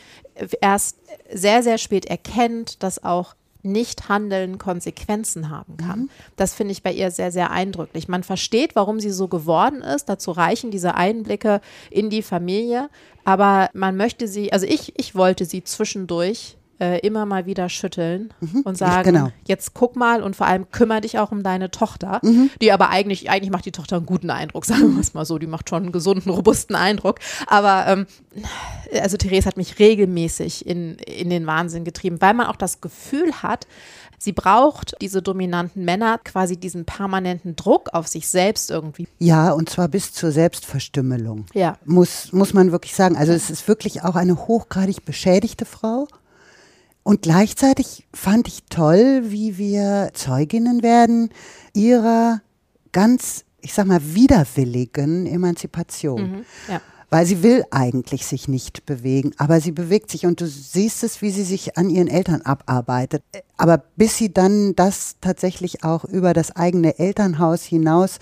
[0.60, 0.98] erst
[1.32, 3.34] sehr, sehr spät erkennt, dass auch
[3.64, 6.10] nicht handeln Konsequenzen haben kann.
[6.36, 8.08] Das finde ich bei ihr sehr, sehr eindrücklich.
[8.08, 10.08] Man versteht, warum sie so geworden ist.
[10.08, 12.90] Dazu reichen diese Einblicke in die Familie.
[13.24, 18.32] Aber man möchte sie, also ich, ich wollte sie zwischendurch äh, immer mal wieder schütteln
[18.64, 19.28] und sagen, genau.
[19.46, 22.20] jetzt guck mal und vor allem kümmere dich auch um deine Tochter,
[22.60, 25.38] die aber eigentlich, eigentlich macht die Tochter einen guten Eindruck, sagen wir es mal so,
[25.38, 27.20] die macht schon einen gesunden, robusten Eindruck.
[27.46, 28.06] Aber ähm,
[29.00, 33.32] also Therese hat mich regelmäßig in, in den Wahnsinn getrieben, weil man auch das Gefühl
[33.42, 33.66] hat,
[34.18, 39.06] sie braucht diese dominanten Männer, quasi diesen permanenten Druck auf sich selbst irgendwie.
[39.18, 41.46] Ja, und zwar bis zur Selbstverstümmelung.
[41.54, 41.76] Ja.
[41.84, 43.16] Muss, muss man wirklich sagen.
[43.16, 46.08] Also es ist wirklich auch eine hochgradig beschädigte Frau.
[47.04, 51.28] Und gleichzeitig fand ich toll, wie wir Zeuginnen werden
[51.74, 52.40] ihrer
[52.92, 56.46] ganz, ich sag mal, widerwilligen Emanzipation.
[56.66, 56.80] Ja.
[57.10, 61.20] Weil sie will eigentlich sich nicht bewegen, aber sie bewegt sich und du siehst es,
[61.20, 63.22] wie sie sich an ihren Eltern abarbeitet.
[63.58, 68.18] Aber bis sie dann das tatsächlich auch über das eigene Elternhaus hinaus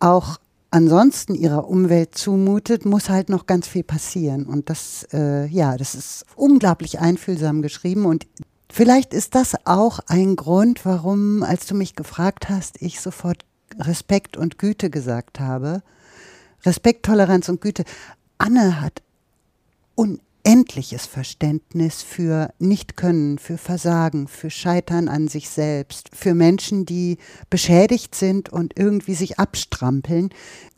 [0.00, 0.38] auch
[0.70, 4.46] ansonsten ihrer Umwelt zumutet, muss halt noch ganz viel passieren.
[4.46, 8.26] Und das, äh, ja, das ist unglaublich einfühlsam geschrieben und
[8.72, 13.44] Vielleicht ist das auch ein Grund, warum, als du mich gefragt hast, ich sofort
[13.80, 15.82] Respekt und Güte gesagt habe.
[16.64, 17.84] Respekt, Toleranz und Güte.
[18.38, 19.02] Anne hat
[20.50, 27.18] unendliches Verständnis für Nichtkönnen, für Versagen, für Scheitern an sich selbst, für Menschen, die
[27.50, 30.30] beschädigt sind und irgendwie sich abstrampeln,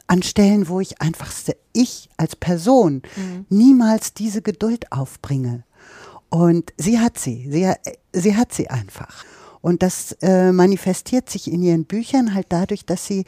[0.09, 1.33] an Stellen, wo ich einfach,
[1.73, 3.01] ich als Person
[3.49, 5.65] niemals diese Geduld aufbringe.
[6.29, 7.73] Und sie hat sie, sie,
[8.13, 9.25] sie hat sie einfach.
[9.63, 13.25] Und das äh, manifestiert sich in ihren Büchern halt dadurch, dass sie,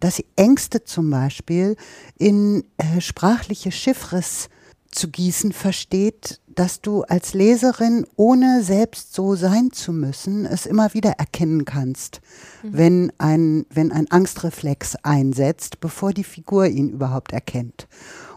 [0.00, 1.76] dass sie Ängste zum Beispiel
[2.16, 4.48] in äh, sprachliche Chiffres
[4.96, 10.94] zu gießen versteht, dass du als Leserin, ohne selbst so sein zu müssen, es immer
[10.94, 12.20] wieder erkennen kannst,
[12.62, 17.86] wenn, ein, wenn ein Angstreflex einsetzt, bevor die Figur ihn überhaupt erkennt.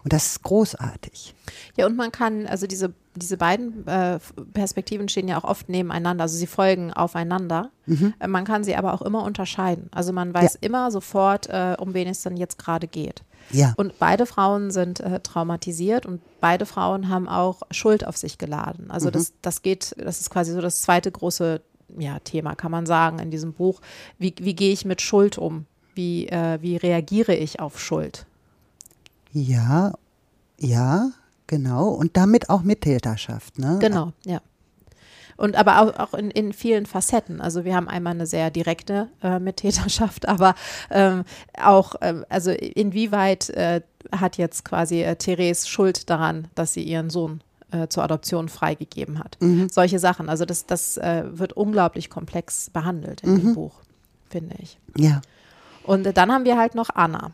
[0.04, 1.34] Und das ist großartig.
[1.76, 4.18] Ja, und man kann, also diese, diese beiden äh,
[4.52, 7.70] Perspektiven stehen ja auch oft nebeneinander, also sie folgen aufeinander.
[8.20, 9.88] Äh, Man kann sie aber auch immer unterscheiden.
[9.92, 13.22] Also man weiß immer sofort, äh, um wen es dann jetzt gerade geht.
[13.52, 13.74] Ja.
[13.76, 18.90] Und beide Frauen sind äh, traumatisiert und beide Frauen haben auch Schuld auf sich geladen.
[18.90, 21.60] Also das, das geht, das ist quasi so das zweite große
[21.98, 23.80] ja, Thema, kann man sagen, in diesem Buch.
[24.18, 25.66] Wie, wie gehe ich mit Schuld um?
[25.94, 28.26] Wie, äh, wie reagiere ich auf Schuld?
[29.32, 29.92] Ja,
[30.58, 31.10] ja,
[31.46, 31.88] genau.
[31.88, 33.78] Und damit auch Mittäterschaft, ne?
[33.80, 34.40] Genau, ja.
[35.40, 37.40] Und aber auch, auch in, in vielen Facetten.
[37.40, 40.54] Also wir haben einmal eine sehr direkte äh, Mittäterschaft, aber
[40.90, 41.24] ähm,
[41.58, 43.80] auch, ähm, also inwieweit äh,
[44.12, 49.18] hat jetzt quasi äh, Therese Schuld daran, dass sie ihren Sohn äh, zur Adoption freigegeben
[49.18, 49.38] hat?
[49.70, 50.28] Solche Sachen.
[50.28, 53.72] Also das, das äh, wird unglaublich komplex behandelt in dem Buch,
[54.28, 54.78] finde ich.
[54.98, 55.22] Ja,
[55.84, 57.32] Und äh, dann haben wir halt noch Anna.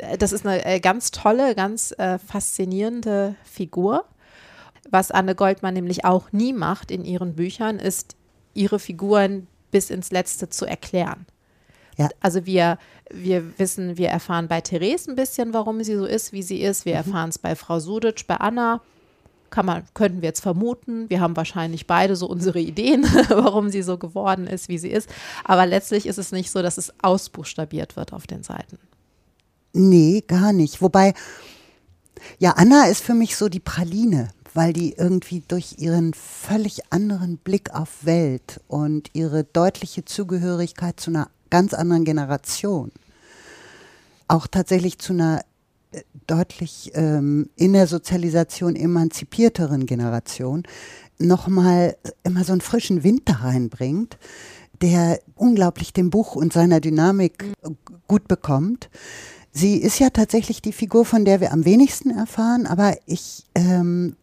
[0.00, 4.04] ja, das ist eine ganz tolle, ganz äh, faszinierende Figur.
[4.90, 8.16] Was Anne Goldmann nämlich auch nie macht in ihren Büchern, ist,
[8.54, 11.26] ihre Figuren bis ins Letzte zu erklären.
[11.96, 12.08] Ja.
[12.20, 12.78] Also wir,
[13.10, 16.84] wir wissen, wir erfahren bei Therese ein bisschen, warum sie so ist, wie sie ist.
[16.84, 18.80] Wir erfahren es bei Frau Sudic, bei Anna.
[19.50, 21.08] Kann man, könnten wir jetzt vermuten.
[21.08, 25.08] Wir haben wahrscheinlich beide so unsere Ideen, warum sie so geworden ist, wie sie ist.
[25.44, 28.78] Aber letztlich ist es nicht so, dass es ausbuchstabiert wird auf den Seiten.
[29.72, 30.80] Nee, gar nicht.
[30.80, 31.14] Wobei,
[32.38, 37.38] ja, Anna ist für mich so die Praline, weil die irgendwie durch ihren völlig anderen
[37.38, 42.90] Blick auf Welt und ihre deutliche Zugehörigkeit zu einer ganz anderen Generation,
[44.26, 45.42] auch tatsächlich zu einer
[45.92, 50.64] äh, deutlich ähm, in der Sozialisation emanzipierteren Generation,
[51.18, 54.18] nochmal immer so einen frischen Wind da reinbringt,
[54.80, 57.76] der unglaublich dem Buch und seiner Dynamik mhm.
[58.06, 58.88] gut bekommt.
[59.50, 64.14] Sie ist ja tatsächlich die Figur, von der wir am wenigsten erfahren, aber ich, ähm,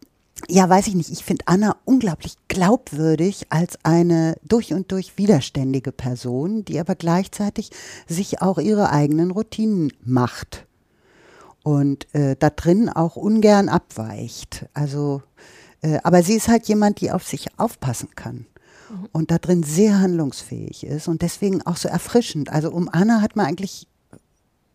[0.48, 5.92] ja, weiß ich nicht, ich finde Anna unglaublich glaubwürdig als eine durch und durch widerständige
[5.92, 7.70] Person, die aber gleichzeitig
[8.06, 10.66] sich auch ihre eigenen Routinen macht
[11.62, 14.66] und äh, da drin auch ungern abweicht.
[14.72, 15.22] Also,
[15.80, 18.46] äh, aber sie ist halt jemand, die auf sich aufpassen kann
[18.90, 19.08] mhm.
[19.12, 22.50] und da drin sehr handlungsfähig ist und deswegen auch so erfrischend.
[22.50, 23.88] Also um Anna hat man eigentlich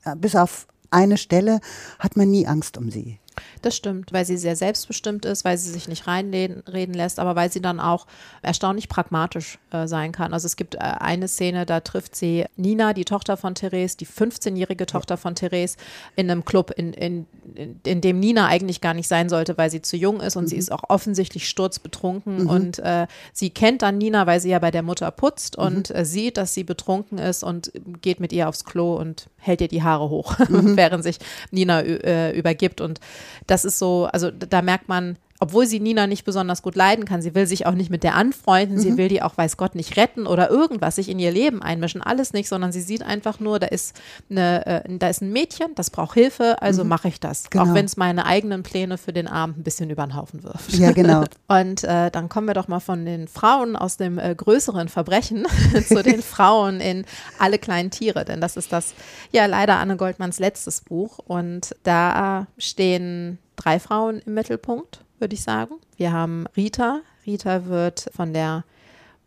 [0.04, 1.62] äh, bis auf eine Stelle
[2.00, 3.21] hat man nie Angst um sie.
[3.62, 7.52] Das stimmt, weil sie sehr selbstbestimmt ist, weil sie sich nicht reinreden lässt, aber weil
[7.52, 8.08] sie dann auch
[8.42, 10.34] erstaunlich pragmatisch äh, sein kann.
[10.34, 14.08] Also es gibt äh, eine Szene, da trifft sie Nina, die Tochter von Therese, die
[14.08, 15.78] 15-jährige Tochter von Therese,
[16.16, 19.70] in einem Club, in, in, in, in, dem Nina eigentlich gar nicht sein sollte, weil
[19.70, 20.50] sie zu jung ist und mhm.
[20.50, 22.44] sie ist auch offensichtlich sturzbetrunken.
[22.44, 22.50] Mhm.
[22.50, 25.64] Und äh, sie kennt dann Nina, weil sie ja bei der Mutter putzt mhm.
[25.64, 29.62] und äh, sieht, dass sie betrunken ist und geht mit ihr aufs Klo und hält
[29.62, 30.78] ihr die Haare hoch, mhm.
[30.78, 31.18] während sich
[31.52, 32.80] Nina äh, übergibt.
[32.80, 33.00] Und
[33.48, 37.24] das ist so, also da merkt man, obwohl sie Nina nicht besonders gut leiden kann,
[37.24, 38.82] sie will sich auch nicht mit der anfreunden, mhm.
[38.82, 42.04] sie will die auch, weiß Gott, nicht retten oder irgendwas, sich in ihr Leben einmischen,
[42.04, 44.00] alles nicht, sondern sie sieht einfach nur, da ist,
[44.30, 46.90] eine, äh, da ist ein Mädchen, das braucht Hilfe, also mhm.
[46.90, 47.50] mache ich das.
[47.50, 47.64] Genau.
[47.64, 50.74] Auch wenn es meine eigenen Pläne für den Abend ein bisschen über den Haufen wirft.
[50.74, 51.24] Ja, genau.
[51.48, 55.48] Und äh, dann kommen wir doch mal von den Frauen aus dem äh, größeren Verbrechen
[55.88, 57.04] zu den Frauen in
[57.40, 58.94] Alle kleinen Tiere, denn das ist das,
[59.32, 65.44] ja, leider Anne Goldmanns letztes Buch und da stehen drei Frauen im Mittelpunkt würde ich
[65.44, 65.76] sagen.
[65.98, 67.02] Wir haben Rita.
[67.26, 68.66] Rita wird von der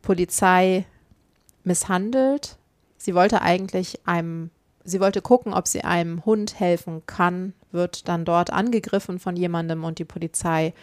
[0.02, 0.84] Polizei
[1.62, 2.58] misshandelt.
[2.98, 4.50] Sie wollte eigentlich einem,
[4.84, 9.84] sie wollte gucken, ob sie einem Hund helfen kann, wird dann dort angegriffen von jemandem
[9.84, 10.74] und die Polizei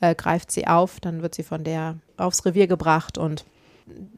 [0.00, 1.00] äh, greift sie auf.
[1.00, 3.44] Dann wird sie von der aufs Revier gebracht und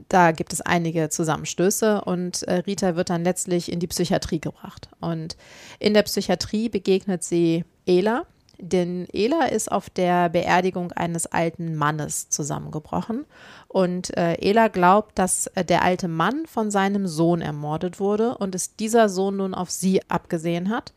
[0.09, 4.89] da gibt es einige Zusammenstöße und äh, Rita wird dann letztlich in die Psychiatrie gebracht.
[5.01, 5.37] Und
[5.79, 8.27] in der Psychiatrie begegnet sie Ela,
[8.63, 13.27] denn Ela ist auf der Beerdigung eines alten Mannes zusammengebrochen.
[13.67, 18.55] Und äh, Ela glaubt, dass äh, der alte Mann von seinem Sohn ermordet wurde und
[18.55, 20.93] es dieser Sohn nun auf sie abgesehen hat.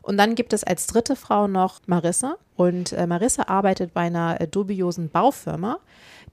[0.00, 2.36] Und dann gibt es als dritte Frau noch Marissa.
[2.54, 5.78] Und äh, Marissa arbeitet bei einer äh, dubiosen Baufirma,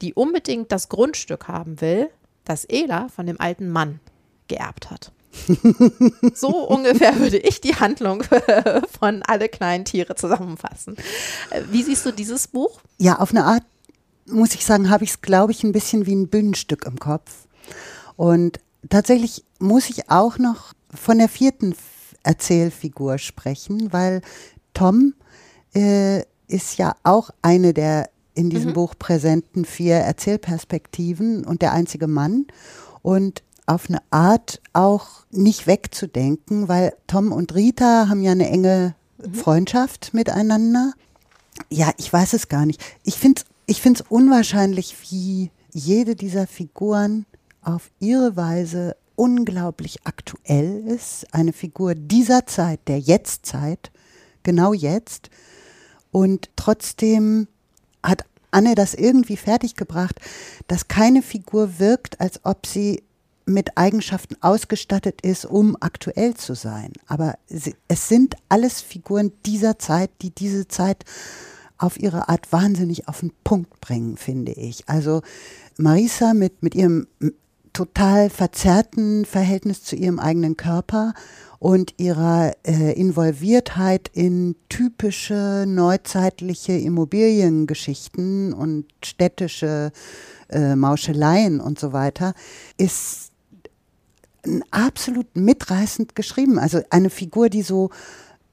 [0.02, 2.10] die unbedingt das Grundstück haben will,
[2.46, 4.00] das Ela von dem alten Mann
[4.48, 5.12] geerbt hat
[6.34, 8.24] so ungefähr würde ich die Handlung
[9.00, 10.98] von alle kleinen Tiere zusammenfassen.
[11.70, 12.82] Wie siehst du dieses Buch?
[12.98, 13.63] Ja, auf eine Art
[14.26, 17.48] muss ich sagen, habe ich es, glaube ich, ein bisschen wie ein Bühnenstück im Kopf.
[18.15, 21.76] Und tatsächlich muss ich auch noch von der vierten
[22.24, 24.22] Erzählfigur sprechen, weil
[24.74, 25.13] Tom
[25.74, 28.76] äh, ist ja auch eine der in diesem mhm.
[28.76, 32.48] Buch präsenten vier Erzählperspektiven und der einzige Mann.
[33.02, 38.96] Und auf eine Art auch nicht wegzudenken, weil Tom und Rita haben ja eine enge
[39.18, 39.34] mhm.
[39.34, 40.94] Freundschaft miteinander.
[41.70, 42.82] Ja, ich weiß es gar nicht.
[43.04, 47.28] Ich finde es ich find's unwahrscheinlich, wie jede dieser Figuren
[47.62, 51.28] auf ihre Weise unglaublich aktuell ist.
[51.36, 53.92] Eine Figur dieser Zeit, der Jetztzeit,
[54.42, 55.30] genau jetzt.
[56.12, 57.48] Und trotzdem
[58.02, 60.20] hat Anne das irgendwie fertiggebracht,
[60.68, 63.04] dass keine Figur wirkt, als ob sie
[63.50, 66.94] mit Eigenschaften ausgestattet ist, um aktuell zu sein.
[67.08, 67.36] Aber
[67.88, 71.04] es sind alles Figuren dieser Zeit, die diese Zeit
[71.78, 74.88] auf ihre Art wahnsinnig auf den Punkt bringen, finde ich.
[74.88, 75.22] Also
[75.78, 77.08] Marisa mit, mit ihrem
[77.74, 81.14] total verzerrten Verhältnis zu ihrem eigenen Körper
[81.60, 89.92] und ihrer äh, Involviertheit in typische neuzeitliche Immobiliengeschichten und städtische
[90.50, 92.34] äh, Mauscheleien und so weiter,
[92.78, 93.29] ist
[94.71, 96.60] absolut mitreißend geschrieben.
[96.60, 97.89] Also eine Figur, die so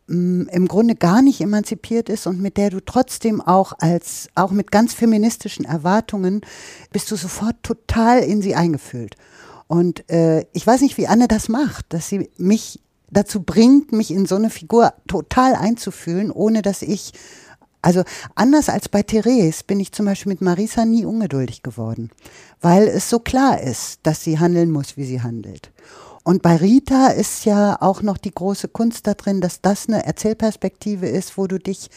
[0.07, 4.29] mh, mm, im Grunde gar nicht emanzipiert ist und mit der du trotzdem auch als,
[4.35, 6.40] auch mit ganz feministischen Erwartungen,
[6.92, 9.16] bist du sofort total in sie eingefühlt.
[9.68, 14.11] Und äh, ich weiß nicht, wie Anne das macht, dass sie mich dazu bringt, mich
[14.11, 17.12] in so eine Figur total einzufühlen, ohne dass ich
[17.87, 18.03] also
[18.35, 22.11] anders als bei Therese bin ich zum Beispiel mit Marisa nie ungeduldig geworden,
[22.61, 25.70] weil es so klar ist, dass sie handeln muss, wie sie handelt.
[26.27, 30.05] Und bei Rita ist ja auch noch die große Kunst da drin, dass das eine
[30.05, 31.89] Erzählperspektive ist, wo du dich,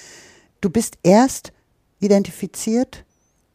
[0.62, 1.52] du bist erst
[2.00, 3.06] identifiziert,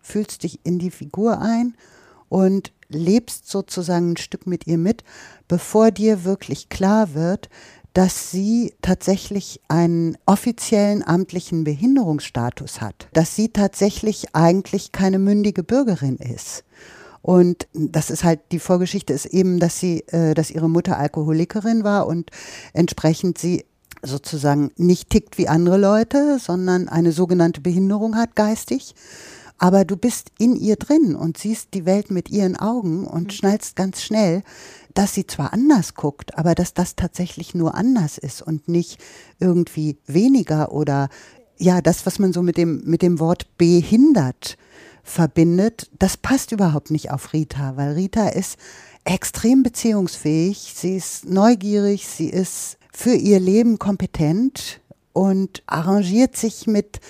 [0.02, 1.76] fühlst dich in die Figur ein
[2.28, 5.04] und lebst sozusagen ein Stück mit ihr mit,
[5.46, 7.50] bevor dir wirklich klar wird,
[7.92, 16.16] dass sie tatsächlich einen offiziellen amtlichen Behinderungsstatus hat, dass sie tatsächlich eigentlich keine mündige Bürgerin
[16.16, 16.64] ist.
[17.24, 21.82] Und das ist halt, die Vorgeschichte ist eben, dass sie, äh, dass ihre Mutter Alkoholikerin
[21.82, 22.30] war und
[22.74, 23.64] entsprechend sie
[24.02, 28.94] sozusagen nicht tickt wie andere Leute, sondern eine sogenannte Behinderung hat geistig.
[29.56, 33.30] Aber du bist in ihr drin und siehst die Welt mit ihren Augen und mhm.
[33.30, 34.42] schnallst ganz schnell,
[34.92, 39.00] dass sie zwar anders guckt, aber dass das tatsächlich nur anders ist und nicht
[39.40, 41.08] irgendwie weniger oder
[41.56, 44.58] ja, das, was man so mit dem, mit dem Wort behindert
[45.04, 48.56] verbindet, das passt überhaupt nicht auf Rita, weil Rita ist
[49.04, 54.80] extrem beziehungsfähig, sie ist neugierig, sie ist für ihr Leben kompetent
[55.12, 57.00] und arrangiert sich mit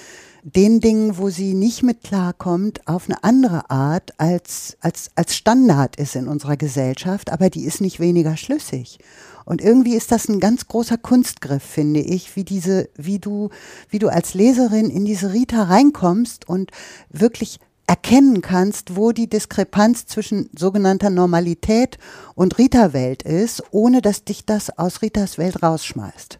[0.42, 5.96] den Dingen, wo sie nicht mit klarkommt, auf eine andere Art als, als, als Standard
[5.96, 8.98] ist in unserer Gesellschaft, aber die ist nicht weniger schlüssig.
[9.46, 13.50] Und irgendwie ist das ein ganz großer Kunstgriff, finde ich, wie diese, wie du,
[13.88, 16.70] wie du als Leserin in diese Rita reinkommst und
[17.08, 21.98] wirklich erkennen kannst, wo die Diskrepanz zwischen sogenannter Normalität
[22.34, 26.38] und Rita-Welt ist, ohne dass dich das aus Ritas Welt rausschmeißt.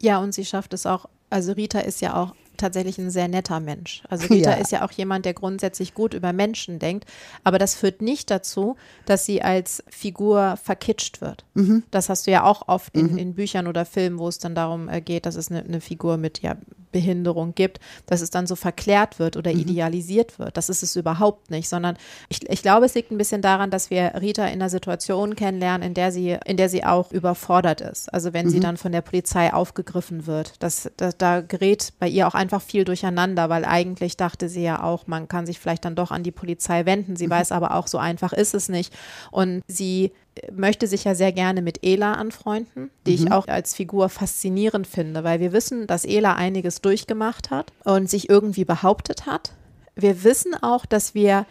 [0.00, 3.60] Ja, und sie schafft es auch, also Rita ist ja auch tatsächlich ein sehr netter
[3.60, 4.02] Mensch.
[4.08, 4.56] Also Rita ja.
[4.56, 7.04] ist ja auch jemand, der grundsätzlich gut über Menschen denkt,
[7.44, 11.44] aber das führt nicht dazu, dass sie als Figur verkitscht wird.
[11.54, 11.82] Mhm.
[11.90, 13.18] Das hast du ja auch oft in, mhm.
[13.18, 16.16] in, Büchern oder Filmen, wo es dann darum äh, geht, dass es eine, eine Figur
[16.16, 16.56] mit ja,
[16.96, 19.60] Behinderung gibt, dass es dann so verklärt wird oder mhm.
[19.60, 20.56] idealisiert wird.
[20.56, 21.98] Das ist es überhaupt nicht, sondern
[22.30, 25.86] ich, ich glaube, es liegt ein bisschen daran, dass wir Rita in einer Situation kennenlernen,
[25.86, 28.12] in der sie, in der sie auch überfordert ist.
[28.14, 28.62] Also wenn sie mhm.
[28.62, 32.62] dann von der Polizei aufgegriffen wird, das, das, da gerät bei ihr auch ein einfach
[32.62, 36.22] viel durcheinander, weil eigentlich dachte sie ja auch, man kann sich vielleicht dann doch an
[36.22, 37.16] die Polizei wenden.
[37.16, 37.32] Sie mhm.
[37.32, 38.94] weiß aber auch, so einfach ist es nicht.
[39.32, 40.12] Und sie
[40.52, 43.26] möchte sich ja sehr gerne mit Ela anfreunden, die mhm.
[43.26, 48.08] ich auch als Figur faszinierend finde, weil wir wissen, dass Ela einiges durchgemacht hat und
[48.08, 49.52] sich irgendwie behauptet hat.
[49.94, 51.46] Wir wissen auch, dass wir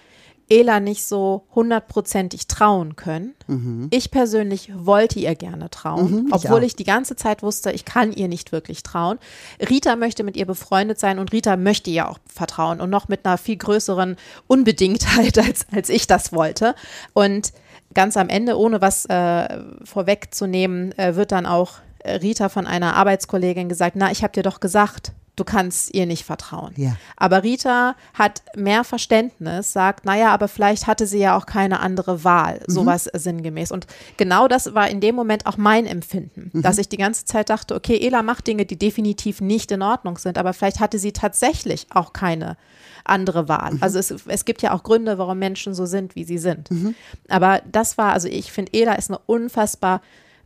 [0.47, 3.33] Ela nicht so hundertprozentig trauen können.
[3.47, 3.87] Mhm.
[3.89, 7.83] Ich persönlich wollte ihr gerne trauen, mhm, obwohl ich, ich, die ganze Zeit wusste, ich
[7.83, 9.17] kann ihr nicht wirklich trauen.
[9.59, 13.25] Rita möchte mit ihr befreundet sein und Rita möchte ihr auch vertrauen und noch mit
[13.25, 16.75] einer viel größeren Unbedingtheit, als, als ich das wollte.
[17.13, 17.51] Und
[17.95, 23.67] ganz am Ende, ohne was äh, vorwegzunehmen, äh, wird dann auch Rita von einer Arbeitskollegin
[23.67, 26.73] gesagt, na, ich habe dir doch gesagt, du kannst ihr nicht vertrauen.
[26.75, 26.95] Ja.
[27.17, 32.23] Aber Rita hat mehr Verständnis, sagt, naja, aber vielleicht hatte sie ja auch keine andere
[32.23, 32.71] Wahl, mhm.
[32.71, 33.71] sowas sinngemäß.
[33.71, 36.61] Und genau das war in dem Moment auch mein Empfinden, mhm.
[36.61, 40.17] dass ich die ganze Zeit dachte, okay, Ela macht Dinge, die definitiv nicht in Ordnung
[40.17, 42.57] sind, aber vielleicht hatte sie tatsächlich auch keine
[43.03, 43.73] andere Wahl.
[43.73, 43.83] Mhm.
[43.83, 46.71] Also es, es gibt ja auch Gründe, warum Menschen so sind, wie sie sind.
[46.71, 46.95] Mhm.
[47.29, 50.01] Aber das war, also ich finde, Ela ist eine unfassbar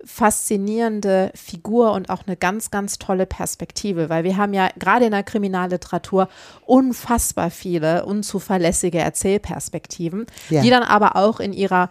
[0.06, 5.12] faszinierende Figur und auch eine ganz, ganz tolle Perspektive, weil wir haben ja gerade in
[5.12, 6.30] der Kriminalliteratur
[6.66, 10.62] unfassbar viele unzuverlässige Erzählperspektiven, ja.
[10.62, 11.90] die dann aber auch in ihrer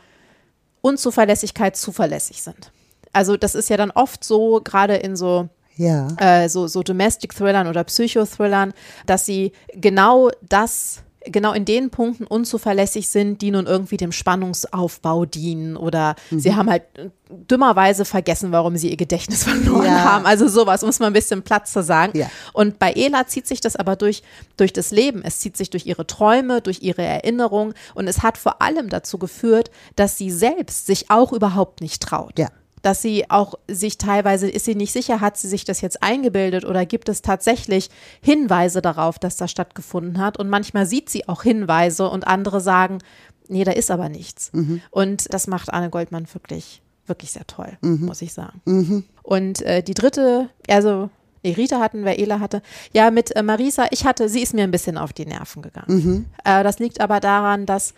[0.81, 2.73] Unzuverlässigkeit zuverlässig sind.
[3.12, 6.09] Also das ist ja dann oft so, gerade in so ja.
[6.18, 8.75] äh, so, so Domestic Thrillern oder Psychothrillern,
[9.07, 15.24] dass sie genau das genau in den Punkten unzuverlässig sind, die nun irgendwie dem Spannungsaufbau
[15.24, 16.40] dienen oder mhm.
[16.40, 16.85] sie haben halt
[17.28, 20.04] dümmerweise vergessen, warum sie ihr Gedächtnis verloren ja.
[20.04, 20.26] haben.
[20.26, 22.16] Also sowas, um es mal ein bisschen Platz zu sagen.
[22.16, 22.31] Ja.
[22.52, 24.22] Und bei Ela zieht sich das aber durch,
[24.57, 25.22] durch das Leben.
[25.24, 29.18] Es zieht sich durch ihre Träume, durch ihre Erinnerung und es hat vor allem dazu
[29.18, 32.38] geführt, dass sie selbst sich auch überhaupt nicht traut.
[32.38, 32.48] Ja
[32.88, 36.64] dass sie auch sich teilweise, ist sie nicht sicher, hat sie sich das jetzt eingebildet
[36.64, 37.90] oder gibt es tatsächlich
[38.22, 40.38] Hinweise darauf, dass das stattgefunden hat.
[40.38, 43.01] Und manchmal sieht sie auch Hinweise und andere sagen,
[43.46, 44.51] nee, da ist aber nichts.
[44.55, 44.81] Mhm.
[44.90, 48.07] Und das macht Anne Goldmann wirklich, wirklich sehr toll, mhm.
[48.07, 48.62] muss ich sagen.
[48.64, 49.05] Mhm.
[49.22, 51.11] Und äh, die dritte, also
[51.44, 52.62] Rita hatten wer Ela hatte.
[52.94, 55.94] Ja, mit äh, Marisa, ich hatte, sie ist mir ein bisschen auf die Nerven gegangen.
[55.94, 56.27] Mhm.
[56.42, 57.92] Äh, das liegt aber daran, dass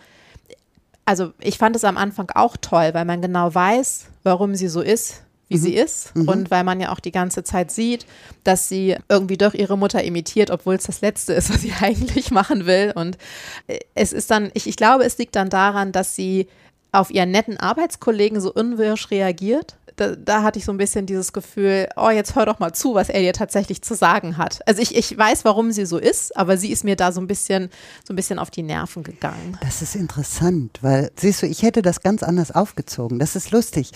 [1.05, 4.81] also ich fand es am Anfang auch toll, weil man genau weiß, warum sie so
[4.81, 5.61] ist, wie mhm.
[5.61, 6.15] sie ist.
[6.15, 6.27] Mhm.
[6.27, 8.05] Und weil man ja auch die ganze Zeit sieht,
[8.43, 12.31] dass sie irgendwie doch ihre Mutter imitiert, obwohl es das Letzte ist, was sie eigentlich
[12.31, 12.93] machen will.
[12.95, 13.17] Und
[13.67, 16.47] äh, es ist dann, ich, ich glaube, es liegt dann daran, dass sie
[16.93, 21.31] auf ihren netten Arbeitskollegen so unwirsch reagiert da, da, hatte ich so ein bisschen dieses
[21.31, 24.59] Gefühl, oh, jetzt hör doch mal zu, was er dir tatsächlich zu sagen hat.
[24.67, 27.27] Also ich, ich weiß, warum sie so ist, aber sie ist mir da so ein
[27.27, 27.69] bisschen,
[28.05, 29.57] so ein bisschen auf die Nerven gegangen.
[29.61, 33.19] Das ist interessant, weil, siehst du, ich hätte das ganz anders aufgezogen.
[33.19, 33.91] Das ist lustig.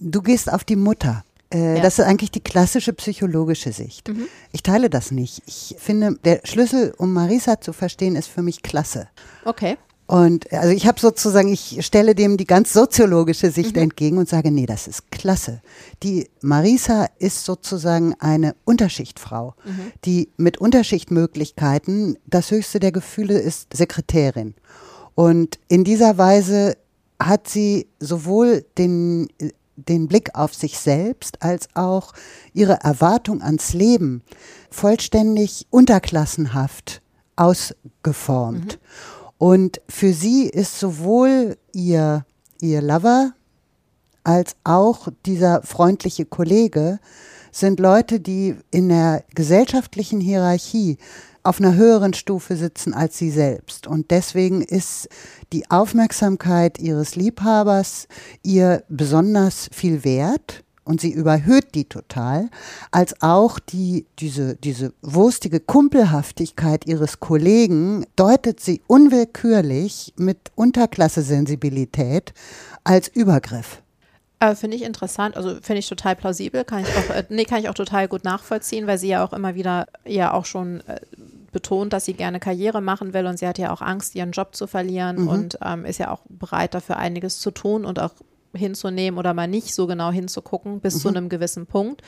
[0.00, 1.24] Du gehst auf die Mutter.
[1.52, 1.82] Äh, ja.
[1.82, 4.08] Das ist eigentlich die klassische psychologische Sicht.
[4.08, 4.26] Mhm.
[4.50, 5.42] Ich teile das nicht.
[5.46, 9.08] Ich finde, der Schlüssel, um Marisa zu verstehen, ist für mich Klasse.
[9.44, 9.76] Okay.
[10.06, 13.82] Und also ich habe sozusagen, ich stelle dem die ganz soziologische Sicht mhm.
[13.82, 15.62] entgegen und sage, nee, das ist klasse.
[16.02, 19.92] Die Marisa ist sozusagen eine Unterschichtfrau, mhm.
[20.04, 24.54] die mit Unterschichtmöglichkeiten, das höchste der Gefühle ist Sekretärin.
[25.14, 26.76] Und in dieser Weise
[27.18, 29.28] hat sie sowohl den,
[29.76, 32.12] den Blick auf sich selbst als auch
[32.52, 34.22] ihre Erwartung ans Leben
[34.70, 37.00] vollständig unterklassenhaft
[37.36, 38.78] ausgeformt.
[38.78, 38.78] Mhm.
[39.44, 42.24] Und für sie ist sowohl ihr,
[42.62, 43.34] ihr Lover
[44.22, 46.98] als auch dieser freundliche Kollege
[47.52, 50.96] sind Leute, die in der gesellschaftlichen Hierarchie
[51.42, 53.86] auf einer höheren Stufe sitzen als sie selbst.
[53.86, 55.10] Und deswegen ist
[55.52, 58.08] die Aufmerksamkeit ihres Liebhabers
[58.42, 62.50] ihr besonders viel wert und sie überhöht die total,
[62.90, 72.34] als auch die, diese, diese wurstige Kumpelhaftigkeit ihres Kollegen deutet sie unwillkürlich mit Unterklasse-Sensibilität
[72.84, 73.82] als Übergriff.
[74.40, 77.60] Äh, finde ich interessant, also finde ich total plausibel, kann ich auch, äh, nee, kann
[77.60, 81.00] ich auch total gut nachvollziehen, weil sie ja auch immer wieder ja auch schon äh,
[81.52, 84.54] betont, dass sie gerne Karriere machen will und sie hat ja auch Angst, ihren Job
[84.54, 85.28] zu verlieren mhm.
[85.28, 88.12] und ähm, ist ja auch bereit dafür einiges zu tun und auch
[88.54, 90.98] hinzunehmen oder mal nicht so genau hinzugucken bis mhm.
[91.00, 92.02] zu einem gewissen Punkt.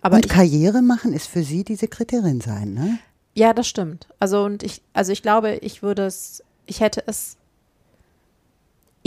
[0.00, 2.98] Aber und ich, Karriere machen ist für sie die Sekretärin sein, ne?
[3.34, 4.08] Ja, das stimmt.
[4.18, 7.36] Also und ich, also ich glaube, ich würde es, ich hätte es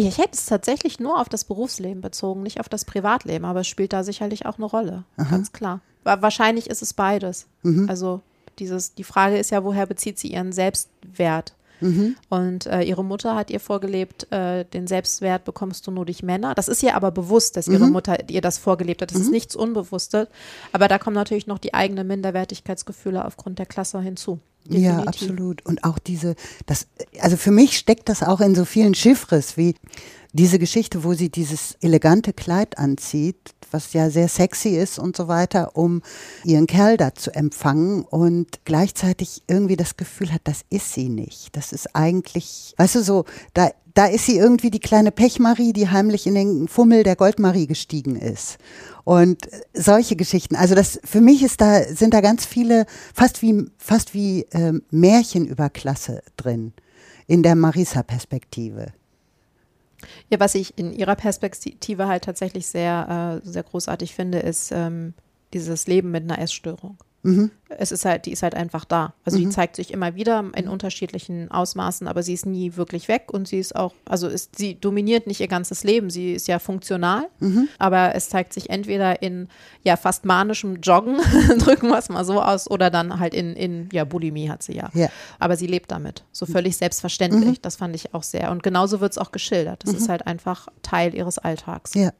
[0.07, 3.67] ich hätte es tatsächlich nur auf das Berufsleben bezogen, nicht auf das Privatleben, aber es
[3.67, 5.29] spielt da sicherlich auch eine Rolle, Aha.
[5.29, 5.81] ganz klar.
[6.05, 7.47] Wahrscheinlich ist es beides.
[7.63, 7.89] Mhm.
[7.89, 8.21] Also
[8.59, 11.53] dieses, die Frage ist ja, woher bezieht sie ihren Selbstwert?
[11.81, 12.15] Mhm.
[12.29, 16.55] Und äh, ihre Mutter hat ihr vorgelebt, äh, den Selbstwert bekommst du nur durch Männer.
[16.55, 17.93] Das ist ihr aber bewusst, dass ihre mhm.
[17.93, 19.11] Mutter ihr das vorgelebt hat.
[19.11, 19.23] Das mhm.
[19.23, 20.27] ist nichts Unbewusstes.
[20.71, 24.39] Aber da kommen natürlich noch die eigenen Minderwertigkeitsgefühle aufgrund der Klasse hinzu.
[24.65, 24.91] Definitiv.
[24.91, 25.65] Ja, absolut.
[25.65, 26.87] Und auch diese, das,
[27.21, 29.75] also für mich steckt das auch in so vielen Chiffres wie
[30.33, 33.37] diese Geschichte, wo sie dieses elegante Kleid anzieht,
[33.71, 36.01] was ja sehr sexy ist und so weiter, um
[36.43, 41.55] ihren Kerl da zu empfangen und gleichzeitig irgendwie das Gefühl hat, das ist sie nicht.
[41.55, 45.89] Das ist eigentlich, weißt du so, da, da ist sie irgendwie die kleine Pechmarie, die
[45.89, 48.57] heimlich in den Fummel der Goldmarie gestiegen ist.
[49.03, 50.55] Und solche Geschichten.
[50.55, 54.83] Also das für mich ist da sind da ganz viele fast wie fast wie ähm,
[54.91, 56.73] Märchen über Klasse drin
[57.27, 58.93] in der Marisa-Perspektive.
[60.29, 65.13] Ja, was ich in ihrer Perspektive halt tatsächlich sehr, äh, sehr großartig finde, ist ähm,
[65.53, 66.97] dieses Leben mit einer Essstörung.
[67.21, 67.51] Mhm.
[67.67, 69.13] Es ist halt, die ist halt einfach da.
[69.25, 69.43] Also mhm.
[69.43, 70.71] die zeigt sich immer wieder in mhm.
[70.71, 74.75] unterschiedlichen Ausmaßen, aber sie ist nie wirklich weg und sie ist auch, also ist, sie
[74.79, 76.09] dominiert nicht ihr ganzes Leben.
[76.09, 77.67] Sie ist ja funktional, mhm.
[77.77, 79.49] aber es zeigt sich entweder in
[79.83, 81.17] ja fast manischem Joggen,
[81.59, 84.75] drücken wir es mal so aus, oder dann halt in, in ja, Bulimie hat sie
[84.75, 84.89] ja.
[84.93, 85.09] ja.
[85.39, 86.23] Aber sie lebt damit.
[86.31, 87.57] So völlig selbstverständlich.
[87.57, 87.61] Mhm.
[87.61, 88.51] Das fand ich auch sehr.
[88.51, 89.83] Und genauso wird es auch geschildert.
[89.83, 90.11] Das ist mhm.
[90.11, 91.93] halt einfach Teil ihres Alltags.
[91.93, 92.11] Ja.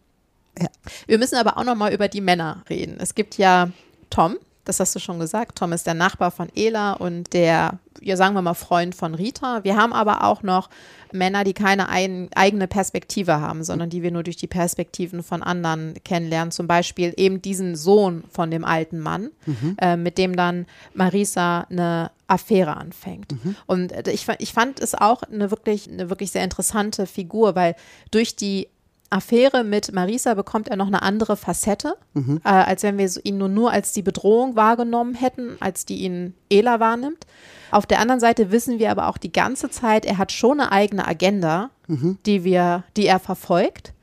[0.59, 0.67] ja.
[1.07, 2.97] Wir müssen aber auch nochmal über die Männer reden.
[2.99, 3.69] Es gibt ja
[4.09, 4.37] Tom,
[4.69, 5.57] das hast du schon gesagt.
[5.57, 9.63] Tom ist der Nachbar von Ela und der, ja, sagen wir mal, Freund von Rita.
[9.63, 10.69] Wir haben aber auch noch
[11.11, 15.41] Männer, die keine ein, eigene Perspektive haben, sondern die wir nur durch die Perspektiven von
[15.41, 16.51] anderen kennenlernen.
[16.51, 19.75] Zum Beispiel eben diesen Sohn von dem alten Mann, mhm.
[19.81, 23.31] äh, mit dem dann Marisa eine Affäre anfängt.
[23.31, 23.55] Mhm.
[23.65, 27.75] Und ich, ich fand es auch eine wirklich, eine wirklich sehr interessante Figur, weil
[28.11, 28.67] durch die
[29.09, 32.41] Affäre mit Marisa bekommt er noch eine andere Facette, mhm.
[32.43, 36.35] äh, als wenn wir ihn nur, nur als die Bedrohung wahrgenommen hätten, als die ihn
[36.49, 37.25] Ela wahrnimmt.
[37.71, 40.71] Auf der anderen Seite wissen wir aber auch die ganze Zeit, er hat schon eine
[40.71, 42.17] eigene Agenda, mhm.
[42.25, 43.93] die wir, die er verfolgt.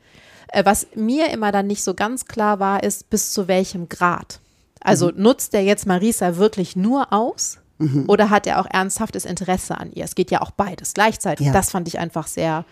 [0.49, 4.39] Äh, was mir immer dann nicht so ganz klar war, ist, bis zu welchem Grad.
[4.81, 5.21] Also mhm.
[5.21, 7.59] nutzt er jetzt Marisa wirklich nur aus?
[7.79, 8.05] Mhm.
[8.07, 10.03] Oder hat er auch ernsthaftes Interesse an ihr?
[10.03, 11.47] Es geht ja auch beides gleichzeitig.
[11.47, 11.53] Ja.
[11.53, 12.65] Das fand ich einfach sehr,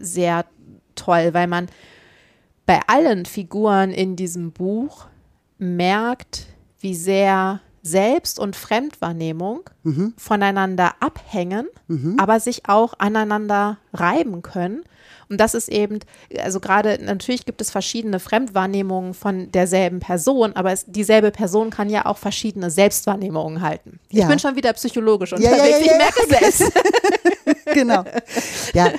[0.00, 0.44] sehr
[0.96, 1.68] toll, weil man
[2.66, 5.06] bei allen Figuren in diesem Buch
[5.58, 6.46] merkt,
[6.80, 10.14] wie sehr Selbst- und Fremdwahrnehmung mhm.
[10.16, 12.16] voneinander abhängen, mhm.
[12.18, 14.82] aber sich auch aneinander reiben können.
[15.28, 16.00] Und das ist eben,
[16.38, 21.90] also gerade natürlich gibt es verschiedene Fremdwahrnehmungen von derselben Person, aber es, dieselbe Person kann
[21.90, 23.98] ja auch verschiedene Selbstwahrnehmungen halten.
[24.10, 24.22] Ja.
[24.22, 26.72] Ich bin schon wieder psychologisch unterwegs, ja, ja, ich merke es selbst.
[27.74, 28.04] genau.
[28.72, 28.92] Ja,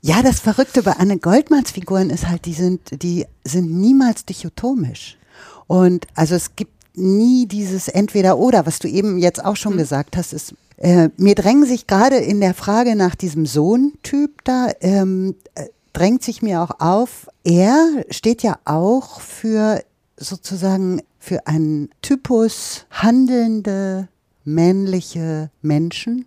[0.00, 5.18] ja, das Verrückte bei Anne Goldmanns Figuren ist halt, die sind, die sind niemals dichotomisch.
[5.66, 9.78] Und also es gibt nie dieses Entweder-Oder, was du eben jetzt auch schon mhm.
[9.78, 14.70] gesagt hast, ist, äh, mir drängen sich gerade in der Frage nach diesem Sohn-Typ da,
[14.80, 19.82] ähm, äh, drängt sich mir auch auf, er steht ja auch für
[20.16, 24.08] sozusagen für einen Typus handelnde
[24.44, 26.26] männliche Menschen,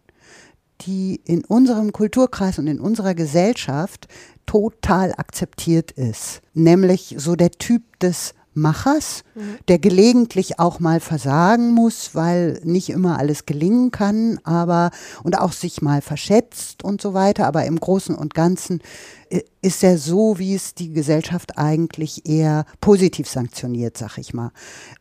[0.86, 4.08] die in unserem Kulturkreis und in unserer Gesellschaft
[4.46, 6.42] total akzeptiert ist.
[6.54, 9.58] Nämlich so der Typ des Machers, mhm.
[9.68, 14.92] der gelegentlich auch mal versagen muss, weil nicht immer alles gelingen kann, aber
[15.24, 17.48] und auch sich mal verschätzt und so weiter.
[17.48, 18.82] Aber im Großen und Ganzen
[19.30, 24.52] äh, ist er so, wie es die Gesellschaft eigentlich eher positiv sanktioniert, sag ich mal.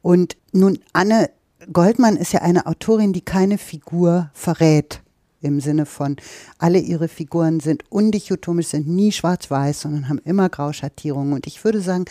[0.03, 1.31] Und nun, Anne
[1.73, 5.04] Goldmann ist ja eine Autorin, die keine Figur verrät
[5.45, 6.17] im Sinne von,
[6.59, 11.33] alle ihre Figuren sind undichotomisch, sind nie schwarz-weiß, sondern haben immer Grauschattierungen.
[11.33, 12.07] Und ich würde sagen,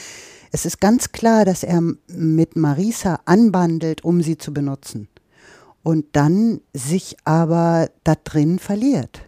[0.51, 5.07] es ist ganz klar, dass er mit Marisa anbandelt, um sie zu benutzen.
[5.81, 9.21] Und dann sich aber da drin verliert.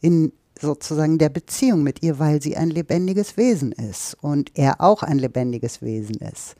[0.00, 5.02] In sozusagen der Beziehung mit ihr, weil sie ein lebendiges Wesen ist und er auch
[5.02, 6.56] ein lebendiges Wesen ist.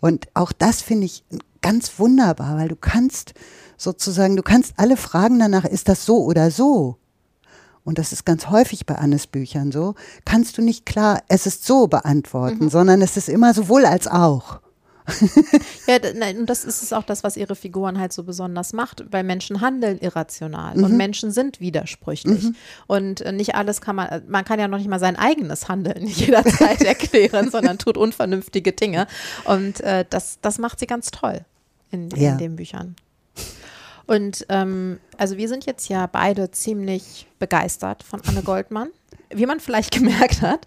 [0.00, 1.24] Und auch das finde ich
[1.62, 3.34] ganz wunderbar, weil du kannst
[3.76, 6.98] sozusagen, du kannst alle fragen danach, ist das so oder so?
[7.84, 9.94] Und das ist ganz häufig bei Annes Büchern so,
[10.24, 12.70] kannst du nicht klar, es ist so beantworten, mhm.
[12.70, 14.60] sondern es ist immer sowohl als auch.
[15.88, 15.96] ja,
[16.38, 19.60] und das ist es auch das, was ihre Figuren halt so besonders macht, weil Menschen
[19.60, 20.84] handeln irrational mhm.
[20.84, 22.44] und Menschen sind widersprüchlich.
[22.44, 22.56] Mhm.
[22.86, 25.68] Und äh, nicht alles kann man, äh, man kann ja noch nicht mal sein eigenes
[25.68, 29.08] Handeln jederzeit erklären, sondern tut unvernünftige Dinge.
[29.44, 31.44] Und äh, das, das macht sie ganz toll
[31.92, 32.96] in, in den Büchern.
[34.06, 38.88] Und ähm, also wir sind jetzt ja beide ziemlich begeistert von Anne Goldmann,
[39.30, 40.66] wie man vielleicht gemerkt hat.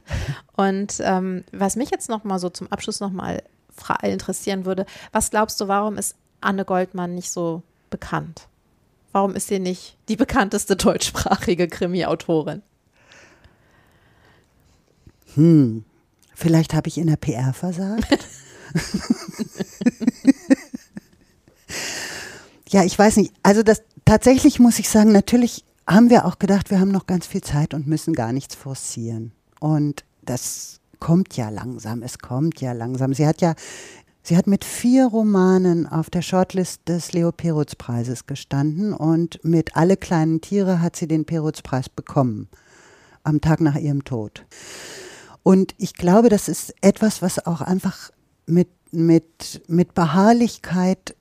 [0.56, 3.44] Und ähm, was mich jetzt noch mal so zum Abschluss noch mal
[4.04, 8.48] interessieren würde, was glaubst du, warum ist Anne Goldmann nicht so bekannt?
[9.12, 12.62] Warum ist sie nicht die bekannteste deutschsprachige Krimi-Autorin?
[15.36, 15.84] Hm,
[16.34, 18.08] vielleicht habe ich in der PR versagt.
[22.70, 23.34] Ja, ich weiß nicht.
[23.44, 27.28] Also das tatsächlich muss ich sagen, natürlich haben wir auch gedacht, wir haben noch ganz
[27.28, 29.32] viel Zeit und müssen gar nichts forcieren.
[29.60, 33.14] Und das kommt ja langsam, es kommt ja langsam.
[33.14, 33.54] Sie hat ja,
[34.24, 39.76] sie hat mit vier Romanen auf der Shortlist des Leo Perutz Preises gestanden und mit
[39.76, 42.48] Alle kleinen Tiere hat sie den Perutz Preis bekommen.
[43.24, 44.46] Am Tag nach ihrem Tod.
[45.44, 48.10] Und ich glaube, das ist etwas, was auch einfach
[48.48, 51.16] mit, mit, mit Beharrlichkeit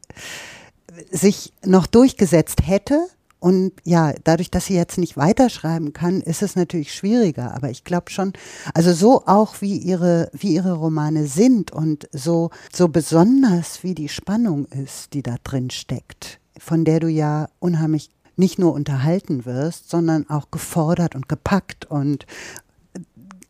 [1.10, 3.06] sich noch durchgesetzt hätte.
[3.40, 7.54] Und ja, dadurch, dass sie jetzt nicht weiterschreiben kann, ist es natürlich schwieriger.
[7.54, 8.32] Aber ich glaube schon,
[8.72, 14.08] also so auch wie ihre, wie ihre Romane sind und so, so besonders wie die
[14.08, 19.90] Spannung ist, die da drin steckt, von der du ja unheimlich nicht nur unterhalten wirst,
[19.90, 22.26] sondern auch gefordert und gepackt und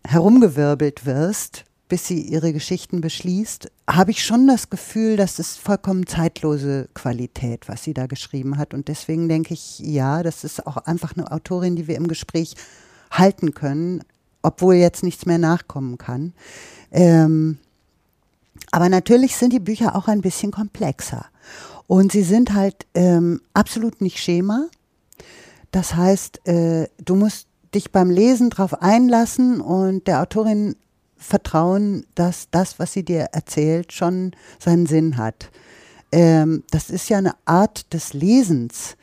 [0.05, 6.07] herumgewirbelt wirst, bis sie ihre Geschichten beschließt, habe ich schon das Gefühl, dass es vollkommen
[6.07, 8.73] zeitlose Qualität, was sie da geschrieben hat.
[8.73, 12.55] Und deswegen denke ich, ja, das ist auch einfach eine Autorin, die wir im Gespräch
[13.11, 14.03] halten können,
[14.43, 16.33] obwohl jetzt nichts mehr nachkommen kann.
[16.91, 17.59] Ähm,
[18.71, 21.27] aber natürlich sind die Bücher auch ein bisschen komplexer.
[21.87, 24.69] Und sie sind halt ähm, absolut nicht Schema.
[25.71, 30.77] Das heißt, äh, du musst dich beim Lesen darauf einlassen und der Autorin
[31.25, 35.51] vertrauen, dass das, was sie dir erzählt, schon seinen Sinn hat.
[36.13, 38.97] Ähm, das ist ja eine Art des Lesens,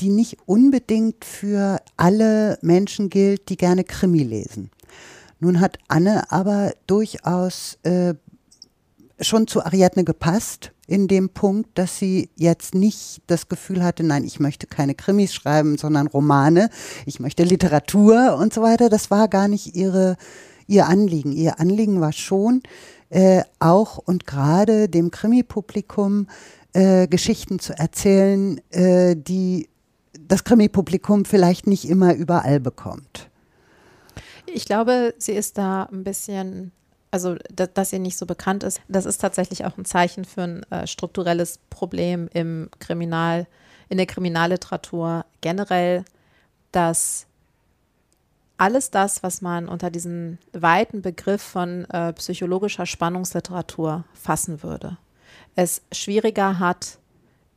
[0.00, 4.70] die nicht unbedingt für alle Menschen gilt, die gerne Krimi lesen.
[5.40, 8.14] Nun hat Anne aber durchaus äh,
[9.20, 14.24] schon zu Ariadne gepasst, in dem Punkt, dass sie jetzt nicht das Gefühl hatte, nein,
[14.24, 16.70] ich möchte keine Krimis schreiben, sondern Romane,
[17.04, 18.88] ich möchte Literatur und so weiter.
[18.88, 20.16] Das war gar nicht ihre,
[20.68, 21.32] ihr Anliegen.
[21.32, 22.62] Ihr Anliegen war schon,
[23.10, 26.28] äh, auch und gerade dem Krimi-Publikum
[26.74, 29.68] äh, Geschichten zu erzählen, äh, die
[30.28, 33.30] das Krimi-Publikum vielleicht nicht immer überall bekommt.
[34.46, 36.72] Ich glaube, sie ist da ein bisschen,
[37.10, 40.42] also dass, dass sie nicht so bekannt ist, das ist tatsächlich auch ein Zeichen für
[40.42, 43.46] ein äh, strukturelles Problem im Kriminal,
[43.88, 46.04] in der Kriminalliteratur generell,
[46.72, 47.27] dass
[48.58, 54.98] alles das, was man unter diesen weiten Begriff von äh, psychologischer Spannungsliteratur fassen würde,
[55.54, 56.98] es schwieriger hat,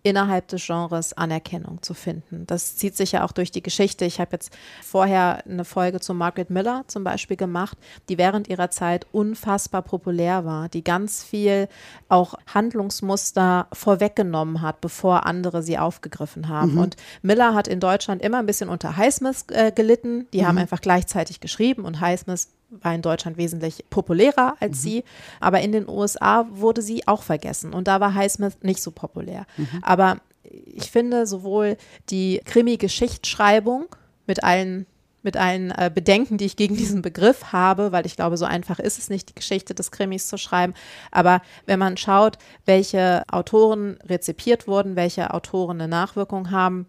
[0.04, 2.46] innerhalb des Genres Anerkennung zu finden.
[2.48, 4.06] Das zieht sich ja auch durch die Geschichte.
[4.06, 7.78] Ich habe jetzt vorher eine Folge zu Margaret Miller zum Beispiel gemacht,
[8.10, 11.68] die während ihrer Zeit unfassbar populär war, die ganz viel
[12.10, 16.74] auch Handlungsmuster vorweggenommen hat, bevor andere sie aufgegriffen haben.
[16.74, 16.80] Mhm.
[16.80, 20.28] Und Miller hat in Deutschland immer ein bisschen unter Highsmith äh, gelitten.
[20.34, 20.48] Die mhm.
[20.48, 24.82] haben einfach gleichzeitig geschrieben und Highsmith war in Deutschland wesentlich populärer als mhm.
[24.82, 25.04] sie,
[25.40, 29.46] aber in den USA wurde sie auch vergessen und da war Highsmith nicht so populär.
[29.58, 29.68] Mhm.
[29.82, 31.78] Aber ich finde sowohl
[32.10, 33.88] die Krimi-Geschichtsschreibung
[34.26, 34.86] mit allen
[35.24, 38.80] mit allen äh, Bedenken, die ich gegen diesen Begriff habe, weil ich glaube, so einfach
[38.80, 40.74] ist es nicht, die Geschichte des Krimis zu schreiben.
[41.12, 46.88] Aber wenn man schaut, welche Autoren rezipiert wurden, welche Autoren eine Nachwirkung haben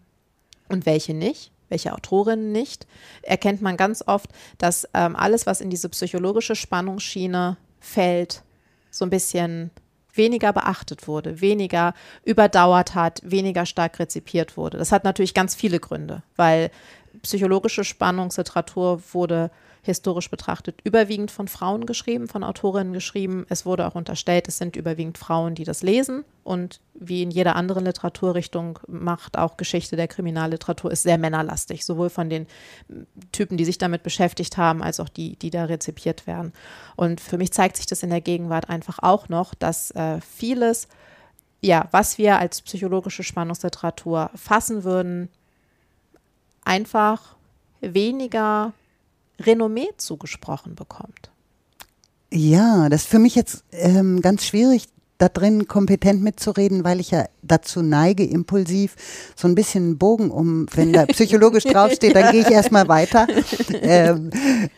[0.67, 2.87] und welche nicht, welche Autorinnen nicht,
[3.23, 8.43] erkennt man ganz oft, dass ähm, alles, was in diese psychologische Spannungsschiene fällt,
[8.91, 9.71] so ein bisschen
[10.13, 14.77] weniger beachtet wurde, weniger überdauert hat, weniger stark rezipiert wurde.
[14.77, 16.69] Das hat natürlich ganz viele Gründe, weil
[17.23, 19.49] psychologische Spannungsliteratur wurde
[19.83, 23.45] historisch betrachtet überwiegend von Frauen geschrieben, von Autorinnen geschrieben.
[23.49, 26.23] Es wurde auch unterstellt, es sind überwiegend Frauen, die das lesen.
[26.45, 32.09] Und wie in jeder anderen Literaturrichtung macht auch Geschichte der Kriminalliteratur ist sehr männerlastig, sowohl
[32.09, 32.47] von den
[33.33, 36.53] Typen, die sich damit beschäftigt haben, als auch die, die da rezipiert werden.
[36.95, 40.87] Und für mich zeigt sich das in der Gegenwart einfach auch noch, dass äh, vieles,
[41.61, 45.27] ja, was wir als psychologische Spannungsliteratur fassen würden,
[46.63, 47.35] einfach
[47.81, 48.71] weniger
[49.39, 51.31] Renommee zugesprochen bekommt.
[52.31, 54.87] Ja, das ist für mich jetzt ähm, ganz schwierig,
[55.23, 58.95] da drin kompetent mitzureden, weil ich ja dazu neige, impulsiv
[59.37, 63.27] so ein bisschen einen Bogen um, wenn da psychologisch draufsteht, dann gehe ich erstmal weiter.
[63.85, 64.29] Ähm,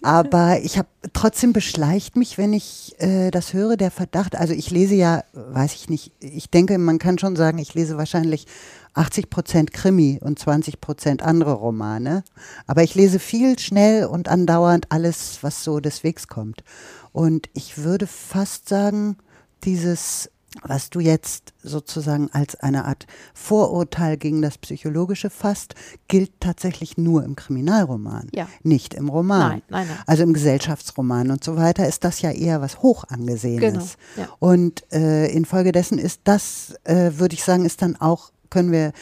[0.01, 4.35] aber ich habe trotzdem beschleicht mich, wenn ich äh, das höre, der Verdacht.
[4.35, 7.97] Also ich lese ja, weiß ich nicht, ich denke, man kann schon sagen, ich lese
[7.97, 8.47] wahrscheinlich
[8.93, 12.23] 80 Prozent Krimi und 20 Prozent andere Romane.
[12.67, 16.63] Aber ich lese viel schnell und andauernd alles, was so des Wegs kommt.
[17.11, 19.17] Und ich würde fast sagen,
[19.63, 20.29] dieses,
[20.63, 25.75] was du jetzt sozusagen als eine Art Vorurteil gegen das Psychologische fasst,
[26.07, 28.47] gilt tatsächlich nur im Kriminalroman, ja.
[28.63, 29.49] nicht im Roman.
[29.49, 29.97] Nein, nein, nein.
[30.05, 33.97] Also im Gesellschaftsroman und so weiter ist das ja eher was Hochangesehenes.
[34.15, 34.35] Genau, ja.
[34.39, 38.93] Und äh, infolgedessen ist das, äh, würde ich sagen, ist dann auch können wir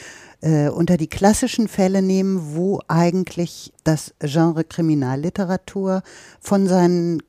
[0.41, 6.01] äh, unter die klassischen Fälle nehmen, wo eigentlich das Genre Kriminalliteratur
[6.39, 7.21] von seinen,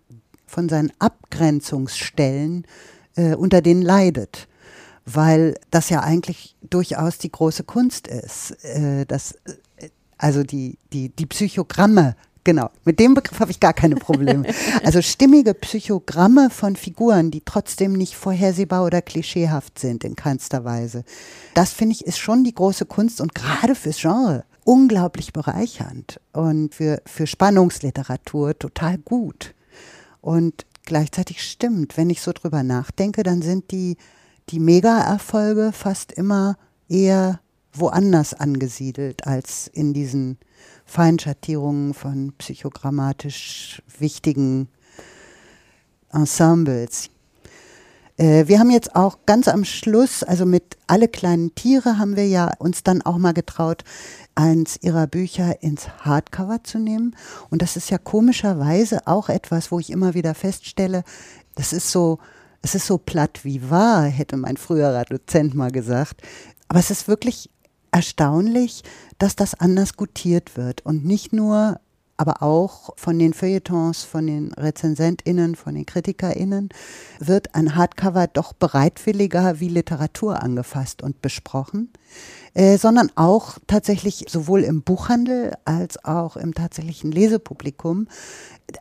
[0.46, 2.66] von seinen Abgrenzungsstellen
[3.16, 4.48] äh, unter denen leidet.
[5.06, 8.52] Weil das ja eigentlich durchaus die große Kunst ist.
[8.64, 9.32] Äh, das,
[9.76, 14.44] äh, also die, die, die Psychogramme Genau, mit dem Begriff habe ich gar keine Probleme.
[14.84, 21.04] Also stimmige Psychogramme von Figuren, die trotzdem nicht vorhersehbar oder klischeehaft sind in keinster Weise.
[21.54, 26.74] Das finde ich ist schon die große Kunst und gerade fürs Genre unglaublich bereichernd und
[26.74, 29.54] für, für Spannungsliteratur total gut.
[30.20, 33.96] Und gleichzeitig stimmt, wenn ich so drüber nachdenke, dann sind die,
[34.50, 36.56] die Mega-Erfolge fast immer
[36.88, 37.40] eher
[37.72, 40.38] woanders angesiedelt als in diesen
[40.84, 44.68] Feinschattierungen von psychogrammatisch wichtigen
[46.12, 47.10] Ensembles.
[48.16, 52.28] Äh, wir haben jetzt auch ganz am Schluss, also mit Alle kleinen Tiere, haben wir
[52.28, 53.82] ja uns dann auch mal getraut,
[54.34, 57.16] eins ihrer Bücher ins Hardcover zu nehmen.
[57.50, 61.04] Und das ist ja komischerweise auch etwas, wo ich immer wieder feststelle,
[61.54, 62.18] das ist so,
[62.62, 66.22] es ist so platt wie wahr, hätte mein früherer Dozent mal gesagt.
[66.68, 67.50] Aber es ist wirklich
[67.92, 68.82] erstaunlich,
[69.18, 71.80] dass das anders gutiert wird und nicht nur,
[72.16, 76.68] aber auch von den Feuilletons, von den RezensentInnen, von den KritikerInnen
[77.18, 81.92] wird ein Hardcover doch bereitwilliger wie Literatur angefasst und besprochen,
[82.54, 88.06] äh, sondern auch tatsächlich sowohl im Buchhandel als auch im tatsächlichen Lesepublikum.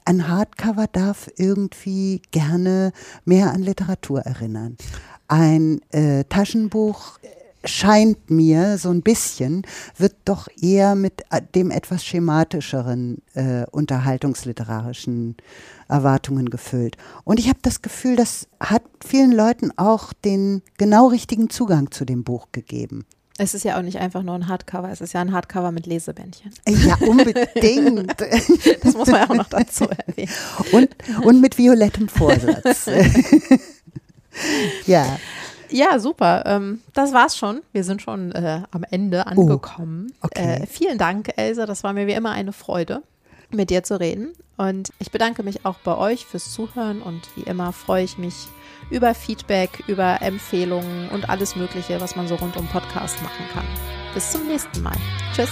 [0.06, 2.92] Ein Hardcover darf irgendwie gerne
[3.26, 4.78] mehr an Literatur erinnern.
[5.28, 7.18] Ein äh, Taschenbuch
[7.66, 9.64] scheint mir so ein bisschen,
[9.97, 15.38] wird doch eher mit äh, dem etwas schematischeren äh, unterhaltungsliterarischen
[15.88, 16.97] Erwartungen gefüllt.
[17.24, 22.05] Und ich habe das Gefühl, das hat vielen Leuten auch den genau richtigen Zugang zu
[22.05, 23.05] dem Buch gegeben.
[23.39, 25.88] Es ist ja auch nicht einfach nur ein Hardcover, es ist ja ein Hardcover mit
[25.88, 26.51] Lesebändchen.
[26.68, 28.22] Ja, unbedingt.
[28.82, 30.30] das muss man ja auch noch dazu erwähnen.
[30.72, 30.89] Und,
[31.24, 32.86] und mit violettem Vorsatz.
[34.86, 35.18] ja.
[35.74, 36.43] Ja, super.
[36.45, 37.61] Ähm, das war's schon.
[37.71, 40.13] Wir sind schon äh, am Ende oh, angekommen.
[40.21, 40.61] Oh, okay.
[40.61, 41.65] äh, vielen Dank, Elsa.
[41.65, 43.01] Das war mir wie immer eine Freude,
[43.49, 44.34] mit dir zu reden.
[44.55, 48.47] Und ich bedanke mich auch bei euch fürs Zuhören und wie immer freue ich mich
[48.91, 53.65] über Feedback, über Empfehlungen und alles Mögliche, was man so rund um Podcast machen kann.
[54.13, 54.95] Bis zum nächsten Mal.
[55.36, 55.49] Tschüss.